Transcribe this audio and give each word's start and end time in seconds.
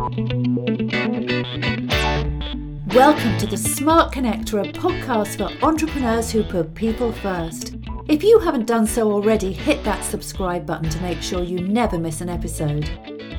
Welcome 0.00 0.16
to 3.36 3.46
the 3.46 3.58
Smart 3.58 4.14
Connector, 4.14 4.66
a 4.66 4.72
podcast 4.72 5.36
for 5.36 5.50
entrepreneurs 5.62 6.30
who 6.30 6.42
put 6.42 6.74
people 6.74 7.12
first. 7.12 7.76
If 8.08 8.24
you 8.24 8.38
haven't 8.38 8.64
done 8.64 8.86
so 8.86 9.12
already, 9.12 9.52
hit 9.52 9.84
that 9.84 10.02
subscribe 10.02 10.64
button 10.64 10.88
to 10.88 11.02
make 11.02 11.20
sure 11.20 11.42
you 11.42 11.60
never 11.60 11.98
miss 11.98 12.22
an 12.22 12.30
episode. 12.30 12.88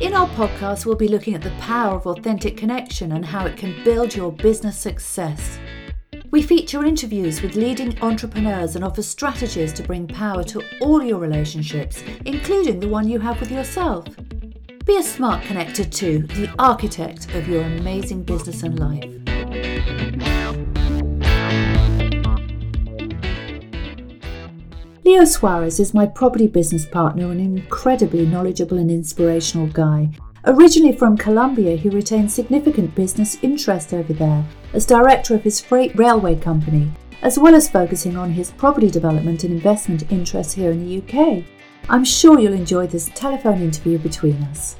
In 0.01 0.13
our 0.13 0.27
podcast, 0.29 0.85
we'll 0.85 0.95
be 0.95 1.07
looking 1.07 1.33
at 1.33 1.41
the 1.41 1.49
power 1.61 1.95
of 1.95 2.05
authentic 2.05 2.57
connection 2.57 3.13
and 3.13 3.25
how 3.25 3.47
it 3.47 3.57
can 3.57 3.83
build 3.83 4.15
your 4.15 4.31
business 4.31 4.77
success. 4.77 5.57
We 6.29 6.43
feature 6.43 6.85
interviews 6.85 7.41
with 7.41 7.55
leading 7.55 7.99
entrepreneurs 8.03 8.75
and 8.75 8.85
offer 8.85 9.01
strategies 9.01 9.73
to 9.73 9.81
bring 9.81 10.05
power 10.05 10.43
to 10.43 10.61
all 10.79 11.01
your 11.01 11.17
relationships, 11.17 12.03
including 12.25 12.79
the 12.79 12.87
one 12.87 13.09
you 13.09 13.17
have 13.17 13.39
with 13.39 13.51
yourself. 13.51 14.05
Be 14.85 14.97
a 14.97 15.03
smart 15.03 15.43
connector 15.43 15.89
too, 15.89 16.23
the 16.23 16.51
architect 16.57 17.33
of 17.35 17.47
your 17.47 17.61
amazing 17.61 18.23
business 18.23 18.63
and 18.63 18.79
life. 18.79 19.03
Leo 25.05 25.23
Suarez 25.25 25.79
is 25.79 25.93
my 25.93 26.07
property 26.07 26.47
business 26.47 26.85
partner, 26.85 27.29
an 27.29 27.39
incredibly 27.39 28.25
knowledgeable 28.25 28.79
and 28.79 28.89
inspirational 28.89 29.67
guy. 29.67 30.09
Originally 30.45 30.97
from 30.97 31.15
Colombia, 31.15 31.75
he 31.75 31.89
retained 31.89 32.31
significant 32.31 32.95
business 32.95 33.37
interest 33.43 33.93
over 33.93 34.13
there 34.13 34.43
as 34.73 34.87
director 34.87 35.35
of 35.35 35.43
his 35.43 35.61
freight 35.61 35.95
railway 35.95 36.35
company, 36.35 36.91
as 37.21 37.37
well 37.37 37.53
as 37.53 37.69
focusing 37.69 38.17
on 38.17 38.31
his 38.31 38.49
property 38.49 38.89
development 38.89 39.43
and 39.43 39.53
investment 39.53 40.11
interests 40.11 40.53
here 40.53 40.71
in 40.71 40.83
the 40.83 40.97
UK. 40.97 41.43
I'm 41.89 42.05
sure 42.05 42.39
you'll 42.39 42.53
enjoy 42.53 42.87
this 42.87 43.09
telephone 43.15 43.61
interview 43.61 43.97
between 43.97 44.41
us. 44.43 44.75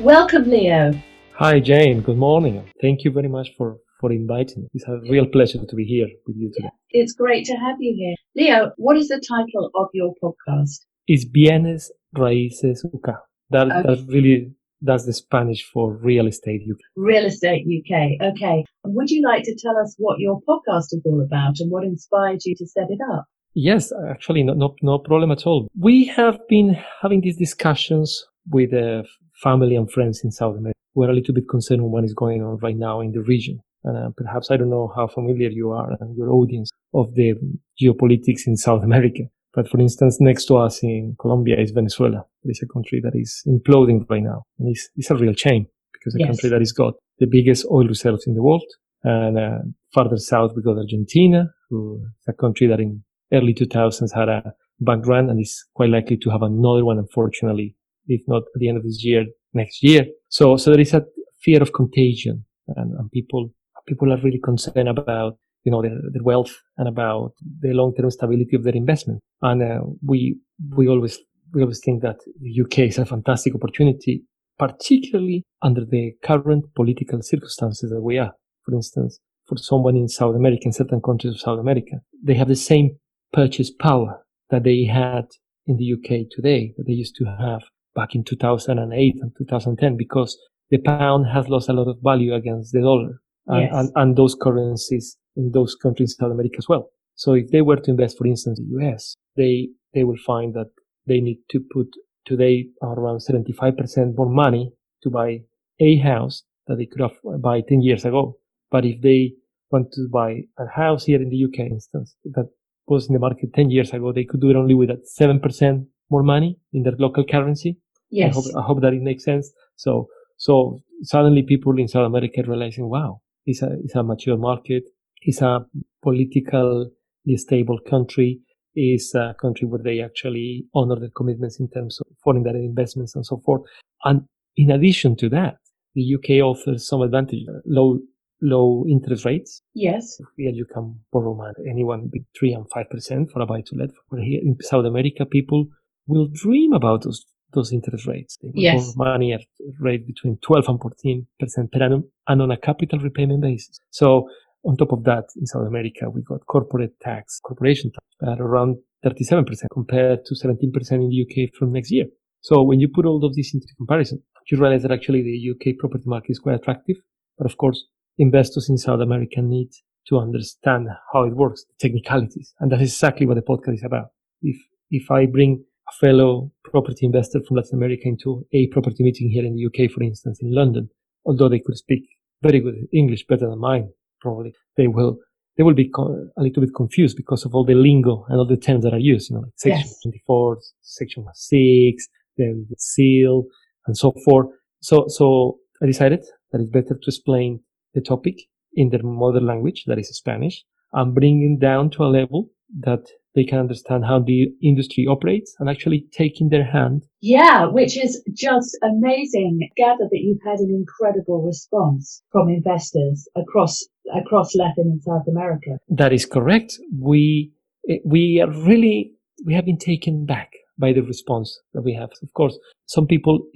Welcome, 0.00 0.48
Leo. 0.48 0.92
Hi, 1.34 1.60
Jane. 1.60 2.00
Good 2.00 2.16
morning. 2.16 2.68
Thank 2.80 3.04
you 3.04 3.10
very 3.10 3.28
much 3.28 3.50
for, 3.56 3.78
for 4.00 4.12
inviting 4.12 4.62
me. 4.62 4.68
It's 4.74 4.84
a 4.88 5.00
real 5.10 5.26
pleasure 5.26 5.64
to 5.64 5.76
be 5.76 5.84
here 5.84 6.08
with 6.26 6.36
you 6.36 6.50
today. 6.54 6.70
It's 6.90 7.12
great 7.12 7.44
to 7.46 7.54
have 7.54 7.76
you 7.80 7.94
here. 7.94 8.14
Leo, 8.34 8.72
what 8.76 8.96
is 8.96 9.08
the 9.08 9.20
title 9.20 9.70
of 9.74 9.88
your 9.92 10.14
podcast? 10.22 10.80
It's 11.06 11.24
Bienes 11.24 11.90
Raíces 12.16 12.84
UK. 12.84 13.16
That, 13.50 13.70
okay. 13.70 13.82
that 13.82 14.06
really, 14.08 14.52
that's 14.80 15.06
the 15.06 15.12
Spanish 15.12 15.68
for 15.72 15.92
real 15.96 16.26
estate 16.26 16.62
UK. 16.70 16.78
Real 16.96 17.26
estate 17.26 17.64
UK. 17.66 18.32
Okay. 18.32 18.64
Would 18.84 19.10
you 19.10 19.22
like 19.26 19.44
to 19.44 19.56
tell 19.56 19.76
us 19.76 19.94
what 19.98 20.18
your 20.18 20.40
podcast 20.48 20.92
is 20.92 21.02
all 21.04 21.20
about 21.20 21.54
and 21.58 21.70
what 21.70 21.84
inspired 21.84 22.40
you 22.44 22.54
to 22.56 22.66
set 22.66 22.90
it 22.90 22.98
up? 23.12 23.24
Yes, 23.54 23.92
actually, 24.08 24.44
no, 24.44 24.52
no, 24.52 24.76
no 24.82 24.98
problem 24.98 25.32
at 25.32 25.46
all. 25.46 25.68
We 25.78 26.04
have 26.06 26.38
been 26.48 26.76
having 27.02 27.22
these 27.22 27.36
discussions 27.36 28.24
with 28.50 28.72
uh, 28.72 29.02
family 29.42 29.74
and 29.74 29.90
friends 29.90 30.22
in 30.22 30.30
South 30.30 30.56
America. 30.56 30.78
We're 30.94 31.10
a 31.10 31.14
little 31.14 31.34
bit 31.34 31.48
concerned 31.48 31.82
with 31.82 31.92
what 31.92 32.04
is 32.04 32.14
going 32.14 32.42
on 32.42 32.58
right 32.58 32.76
now 32.76 33.00
in 33.00 33.12
the 33.12 33.22
region. 33.22 33.60
And 33.84 33.96
uh, 33.96 34.10
perhaps 34.16 34.50
I 34.50 34.56
don't 34.56 34.70
know 34.70 34.92
how 34.94 35.06
familiar 35.06 35.48
you 35.48 35.70
are 35.70 35.96
and 36.00 36.16
your 36.16 36.30
audience 36.30 36.70
of 36.94 37.14
the 37.14 37.34
geopolitics 37.80 38.46
in 38.46 38.56
South 38.56 38.82
America. 38.88 39.24
But 39.58 39.68
for 39.68 39.80
instance, 39.80 40.20
next 40.20 40.44
to 40.44 40.56
us 40.56 40.84
in 40.84 41.16
Colombia 41.18 41.58
is 41.58 41.72
Venezuela. 41.72 42.24
It 42.44 42.50
is 42.50 42.62
a 42.62 42.72
country 42.72 43.00
that 43.02 43.16
is 43.16 43.42
imploding 43.44 44.08
right 44.08 44.22
now. 44.22 44.44
And 44.56 44.68
it's, 44.68 44.88
it's 44.94 45.10
a 45.10 45.16
real 45.16 45.34
shame 45.34 45.66
because 45.92 46.14
a 46.14 46.20
yes. 46.20 46.28
country 46.28 46.50
that 46.50 46.60
has 46.60 46.70
got 46.70 46.94
the 47.18 47.26
biggest 47.26 47.66
oil 47.68 47.88
reserves 47.88 48.28
in 48.28 48.36
the 48.36 48.42
world. 48.44 48.62
And 49.02 49.36
uh, 49.36 49.58
farther 49.92 50.16
south, 50.16 50.52
we 50.54 50.62
got 50.62 50.76
Argentina, 50.76 51.48
who 51.70 52.00
is 52.04 52.28
a 52.28 52.32
country 52.34 52.68
that 52.68 52.78
in 52.78 53.02
early 53.32 53.52
2000s 53.52 54.14
had 54.14 54.28
a 54.28 54.54
bank 54.78 55.04
run 55.08 55.28
and 55.28 55.40
is 55.40 55.66
quite 55.74 55.90
likely 55.90 56.18
to 56.18 56.30
have 56.30 56.42
another 56.42 56.84
one, 56.84 56.98
unfortunately, 56.98 57.74
if 58.06 58.20
not 58.28 58.42
at 58.54 58.60
the 58.60 58.68
end 58.68 58.78
of 58.78 58.84
this 58.84 59.04
year, 59.04 59.24
next 59.54 59.82
year. 59.82 60.06
So, 60.28 60.56
so 60.56 60.70
there 60.70 60.78
is 60.78 60.94
a 60.94 61.04
fear 61.42 61.60
of 61.60 61.72
contagion 61.72 62.44
and, 62.76 62.92
and 62.92 63.10
people, 63.10 63.52
people 63.88 64.12
are 64.12 64.22
really 64.22 64.38
concerned 64.38 64.88
about, 64.88 65.36
you 65.64 65.72
know, 65.72 65.82
their, 65.82 65.98
their 66.12 66.22
wealth 66.22 66.56
and 66.76 66.86
about 66.86 67.32
the 67.58 67.72
long-term 67.72 68.08
stability 68.12 68.54
of 68.54 68.62
their 68.62 68.76
investment. 68.76 69.20
And 69.42 69.62
uh, 69.62 69.80
we, 70.04 70.38
we 70.76 70.88
always, 70.88 71.18
we 71.52 71.62
always 71.62 71.80
think 71.84 72.02
that 72.02 72.18
the 72.40 72.62
UK 72.62 72.90
is 72.90 72.98
a 72.98 73.06
fantastic 73.06 73.54
opportunity, 73.54 74.24
particularly 74.58 75.44
under 75.62 75.84
the 75.84 76.12
current 76.22 76.64
political 76.74 77.22
circumstances 77.22 77.90
that 77.90 78.02
we 78.02 78.18
are. 78.18 78.32
For 78.64 78.74
instance, 78.74 79.20
for 79.46 79.56
someone 79.56 79.96
in 79.96 80.08
South 80.08 80.36
America, 80.36 80.62
in 80.66 80.72
certain 80.72 81.00
countries 81.00 81.34
of 81.34 81.40
South 81.40 81.58
America, 81.58 82.00
they 82.22 82.34
have 82.34 82.48
the 82.48 82.56
same 82.56 82.98
purchase 83.32 83.70
power 83.70 84.24
that 84.50 84.64
they 84.64 84.84
had 84.84 85.26
in 85.66 85.76
the 85.76 85.92
UK 85.92 86.26
today, 86.30 86.74
that 86.76 86.84
they 86.86 86.92
used 86.92 87.14
to 87.16 87.24
have 87.24 87.62
back 87.94 88.14
in 88.14 88.24
2008 88.24 89.16
and 89.20 89.32
2010 89.36 89.96
because 89.96 90.38
the 90.70 90.78
pound 90.78 91.26
has 91.32 91.48
lost 91.48 91.68
a 91.68 91.72
lot 91.72 91.88
of 91.88 91.98
value 92.02 92.34
against 92.34 92.72
the 92.72 92.80
dollar 92.80 93.20
and, 93.46 93.62
yes. 93.62 93.74
and, 93.74 93.90
and, 93.96 94.16
those 94.16 94.36
currencies 94.40 95.16
in 95.36 95.50
those 95.52 95.74
countries 95.74 96.14
in 96.14 96.24
South 96.24 96.32
America 96.32 96.56
as 96.58 96.68
well. 96.68 96.90
So 97.14 97.32
if 97.34 97.50
they 97.50 97.62
were 97.62 97.76
to 97.76 97.90
invest, 97.90 98.18
for 98.18 98.26
instance, 98.26 98.58
in 98.60 98.68
the 98.70 98.86
US, 98.86 99.16
they, 99.38 99.68
they 99.94 100.04
will 100.04 100.18
find 100.26 100.52
that 100.54 100.70
they 101.06 101.20
need 101.20 101.40
to 101.52 101.60
put 101.72 101.88
today 102.26 102.66
around 102.82 103.20
75% 103.20 104.16
more 104.16 104.28
money 104.28 104.72
to 105.02 105.10
buy 105.10 105.38
a 105.80 105.96
house 105.98 106.42
that 106.66 106.76
they 106.76 106.86
could 106.86 107.00
have 107.00 107.16
buy 107.40 107.62
10 107.62 107.80
years 107.80 108.04
ago. 108.04 108.36
But 108.70 108.84
if 108.84 109.00
they 109.00 109.32
want 109.70 109.92
to 109.92 110.08
buy 110.12 110.42
a 110.58 110.66
house 110.74 111.04
here 111.04 111.22
in 111.22 111.30
the 111.30 111.44
UK, 111.44 111.70
instance, 111.70 112.14
that 112.24 112.48
was 112.86 113.06
in 113.08 113.14
the 113.14 113.18
market 113.18 113.54
10 113.54 113.70
years 113.70 113.92
ago, 113.92 114.12
they 114.12 114.24
could 114.24 114.40
do 114.40 114.50
it 114.50 114.56
only 114.56 114.74
with 114.74 114.88
that 114.88 115.04
7% 115.20 115.86
more 116.10 116.22
money 116.22 116.58
in 116.72 116.82
their 116.82 116.96
local 116.98 117.24
currency. 117.24 117.78
Yes. 118.10 118.32
I 118.32 118.34
hope, 118.34 118.44
I 118.56 118.66
hope 118.66 118.80
that 118.82 118.94
it 118.94 119.02
makes 119.02 119.24
sense. 119.24 119.50
So, 119.76 120.08
so 120.36 120.80
suddenly 121.02 121.42
people 121.42 121.78
in 121.78 121.88
South 121.88 122.06
America 122.06 122.42
realizing, 122.46 122.88
wow, 122.88 123.20
it's 123.44 123.62
a, 123.62 123.70
it's 123.84 123.94
a 123.94 124.02
mature 124.02 124.36
market. 124.36 124.84
It's 125.22 125.42
a 125.42 125.66
politically 126.02 126.90
stable 127.36 127.78
country. 127.88 128.40
It's 128.74 129.14
a 129.14 129.34
country 129.40 129.66
where 129.66 129.82
they 129.82 130.00
actually 130.00 130.66
honor 130.74 130.98
their 130.98 131.10
commitments 131.10 131.58
in 131.58 131.68
terms 131.68 132.00
of 132.00 132.06
foreign 132.22 132.42
direct 132.42 132.64
investments 132.64 133.14
and 133.14 133.24
so 133.24 133.40
forth. 133.44 133.62
And 134.04 134.22
in 134.56 134.70
addition 134.70 135.16
to 135.16 135.28
that, 135.30 135.56
the 135.94 136.14
UK 136.14 136.42
offers 136.42 136.86
some 136.86 137.02
advantage, 137.02 137.44
uh, 137.48 137.60
low, 137.66 137.98
low 138.40 138.84
interest 138.88 139.24
rates. 139.24 139.62
Yes. 139.74 140.20
Here 140.36 140.50
you 140.50 140.66
can 140.72 141.00
borrow 141.12 141.34
money, 141.34 141.54
anyone 141.68 142.06
between 142.06 142.26
three 142.38 142.52
and 142.52 142.66
5% 142.70 143.30
for 143.32 143.40
a 143.40 143.46
buy 143.46 143.62
to 143.62 143.74
let. 143.76 143.90
Where 144.08 144.22
here 144.22 144.40
in 144.42 144.56
South 144.60 144.84
America, 144.84 145.26
people 145.26 145.66
will 146.06 146.28
dream 146.32 146.72
about 146.72 147.02
those 147.02 147.24
those 147.54 147.72
interest 147.72 148.06
rates. 148.06 148.36
They 148.42 148.48
will 148.48 148.62
yes. 148.62 148.92
borrow 148.94 149.12
money 149.12 149.32
at 149.32 149.40
rate 149.80 150.06
between 150.06 150.38
12 150.42 150.68
and 150.68 150.80
14 150.80 151.26
percent 151.40 151.72
per 151.72 151.82
annum 151.82 152.04
and 152.26 152.42
on 152.42 152.50
a 152.50 152.58
capital 152.58 152.98
repayment 152.98 153.40
basis. 153.40 153.80
So 153.90 154.28
on 154.64 154.76
top 154.76 154.92
of 154.92 155.04
that, 155.04 155.24
in 155.36 155.46
South 155.46 155.66
America, 155.66 156.10
we 156.10 156.22
got 156.22 156.46
corporate 156.46 156.98
tax, 157.00 157.40
corporation 157.40 157.90
tax 157.92 158.32
at 158.32 158.40
around 158.40 158.76
37% 159.04 159.46
compared 159.72 160.24
to 160.24 160.34
17% 160.34 160.92
in 160.92 161.08
the 161.08 161.22
UK 161.22 161.54
from 161.54 161.72
next 161.72 161.90
year. 161.90 162.06
So 162.40 162.62
when 162.62 162.80
you 162.80 162.88
put 162.88 163.06
all 163.06 163.24
of 163.24 163.34
this 163.34 163.54
into 163.54 163.66
comparison, 163.76 164.22
you 164.50 164.58
realize 164.58 164.82
that 164.82 164.92
actually 164.92 165.22
the 165.22 165.50
UK 165.50 165.78
property 165.78 166.04
market 166.06 166.30
is 166.30 166.38
quite 166.38 166.56
attractive. 166.56 166.96
But 167.36 167.46
of 167.46 167.56
course, 167.56 167.84
investors 168.16 168.68
in 168.68 168.78
South 168.78 169.00
America 169.00 169.42
need 169.42 169.70
to 170.08 170.18
understand 170.18 170.88
how 171.12 171.24
it 171.24 171.36
works, 171.36 171.64
the 171.64 171.88
technicalities. 171.88 172.54
And 172.60 172.72
that 172.72 172.80
is 172.80 172.92
exactly 172.92 173.26
what 173.26 173.34
the 173.34 173.42
podcast 173.42 173.74
is 173.74 173.84
about. 173.84 174.08
If, 174.42 174.56
if 174.90 175.10
I 175.10 175.26
bring 175.26 175.64
a 175.88 175.92
fellow 176.06 176.50
property 176.64 177.06
investor 177.06 177.40
from 177.46 177.56
Latin 177.58 177.76
America 177.78 178.02
into 178.06 178.46
a 178.52 178.66
property 178.68 179.04
meeting 179.04 179.30
here 179.30 179.44
in 179.44 179.54
the 179.54 179.66
UK, 179.66 179.90
for 179.90 180.02
instance, 180.02 180.38
in 180.40 180.54
London, 180.54 180.88
although 181.26 181.48
they 181.48 181.60
could 181.60 181.76
speak 181.76 182.04
very 182.42 182.60
good 182.60 182.86
English, 182.92 183.26
better 183.26 183.48
than 183.48 183.58
mine, 183.58 183.90
probably, 184.20 184.54
they 184.76 184.86
will, 184.86 185.18
they 185.56 185.62
will 185.62 185.74
be 185.74 185.88
co- 185.88 186.28
a 186.36 186.42
little 186.42 186.62
bit 186.62 186.74
confused 186.74 187.16
because 187.16 187.44
of 187.44 187.54
all 187.54 187.64
the 187.64 187.74
lingo 187.74 188.24
and 188.28 188.38
all 188.38 188.46
the 188.46 188.56
terms 188.56 188.84
that 188.84 188.94
are 188.94 188.98
used, 188.98 189.30
you 189.30 189.36
know, 189.36 189.42
like 189.42 189.52
section 189.56 189.86
yes. 189.86 190.00
24, 190.02 190.58
section 190.82 191.26
6, 191.32 192.08
then 192.36 192.66
the 192.68 192.76
CIL, 192.78 193.44
and 193.86 193.96
so 193.96 194.12
forth. 194.24 194.46
So, 194.80 195.06
so 195.08 195.58
I 195.82 195.86
decided 195.86 196.24
that 196.52 196.60
it's 196.60 196.70
better 196.70 196.94
to 196.94 197.06
explain 197.06 197.60
the 197.94 198.00
topic 198.00 198.36
in 198.74 198.90
their 198.90 199.02
mother 199.02 199.40
language, 199.40 199.84
that 199.86 199.98
is 199.98 200.08
Spanish, 200.16 200.64
and 200.92 201.14
bring 201.14 201.42
it 201.42 201.60
down 201.60 201.90
to 201.90 202.04
a 202.04 202.06
level 202.06 202.50
that 202.80 203.04
they 203.34 203.44
can 203.44 203.58
understand 203.58 204.04
how 204.04 204.20
the 204.20 204.48
industry 204.62 205.06
operates 205.08 205.54
and 205.58 205.68
actually 205.68 206.06
take 206.12 206.40
in 206.40 206.48
their 206.48 206.64
hand. 206.64 207.04
Yeah, 207.20 207.66
which 207.66 207.96
is 207.96 208.22
just 208.34 208.76
amazing. 208.82 209.68
Gather 209.76 210.08
that 210.10 210.18
you've 210.18 210.42
had 210.44 210.58
an 210.60 210.70
incredible 210.70 211.42
response 211.42 212.22
from 212.32 212.48
investors 212.48 213.28
across 213.36 213.84
across 214.14 214.54
Latin 214.54 214.86
and 214.92 215.02
South 215.02 215.26
America. 215.28 215.78
That 215.88 216.12
is 216.12 216.26
correct. 216.26 216.78
We 216.98 217.52
eh, 217.88 217.98
we 218.04 218.40
are 218.40 218.50
really 218.50 219.12
we 219.44 219.54
have 219.54 219.66
been 219.66 219.78
taken 219.78 220.26
back 220.26 220.50
by 220.78 220.92
the 220.92 221.02
response 221.02 221.60
that 221.74 221.82
we 221.82 221.94
have. 221.94 222.10
Of 222.22 222.32
course, 222.34 222.58
some 222.86 223.06
people 223.06 223.46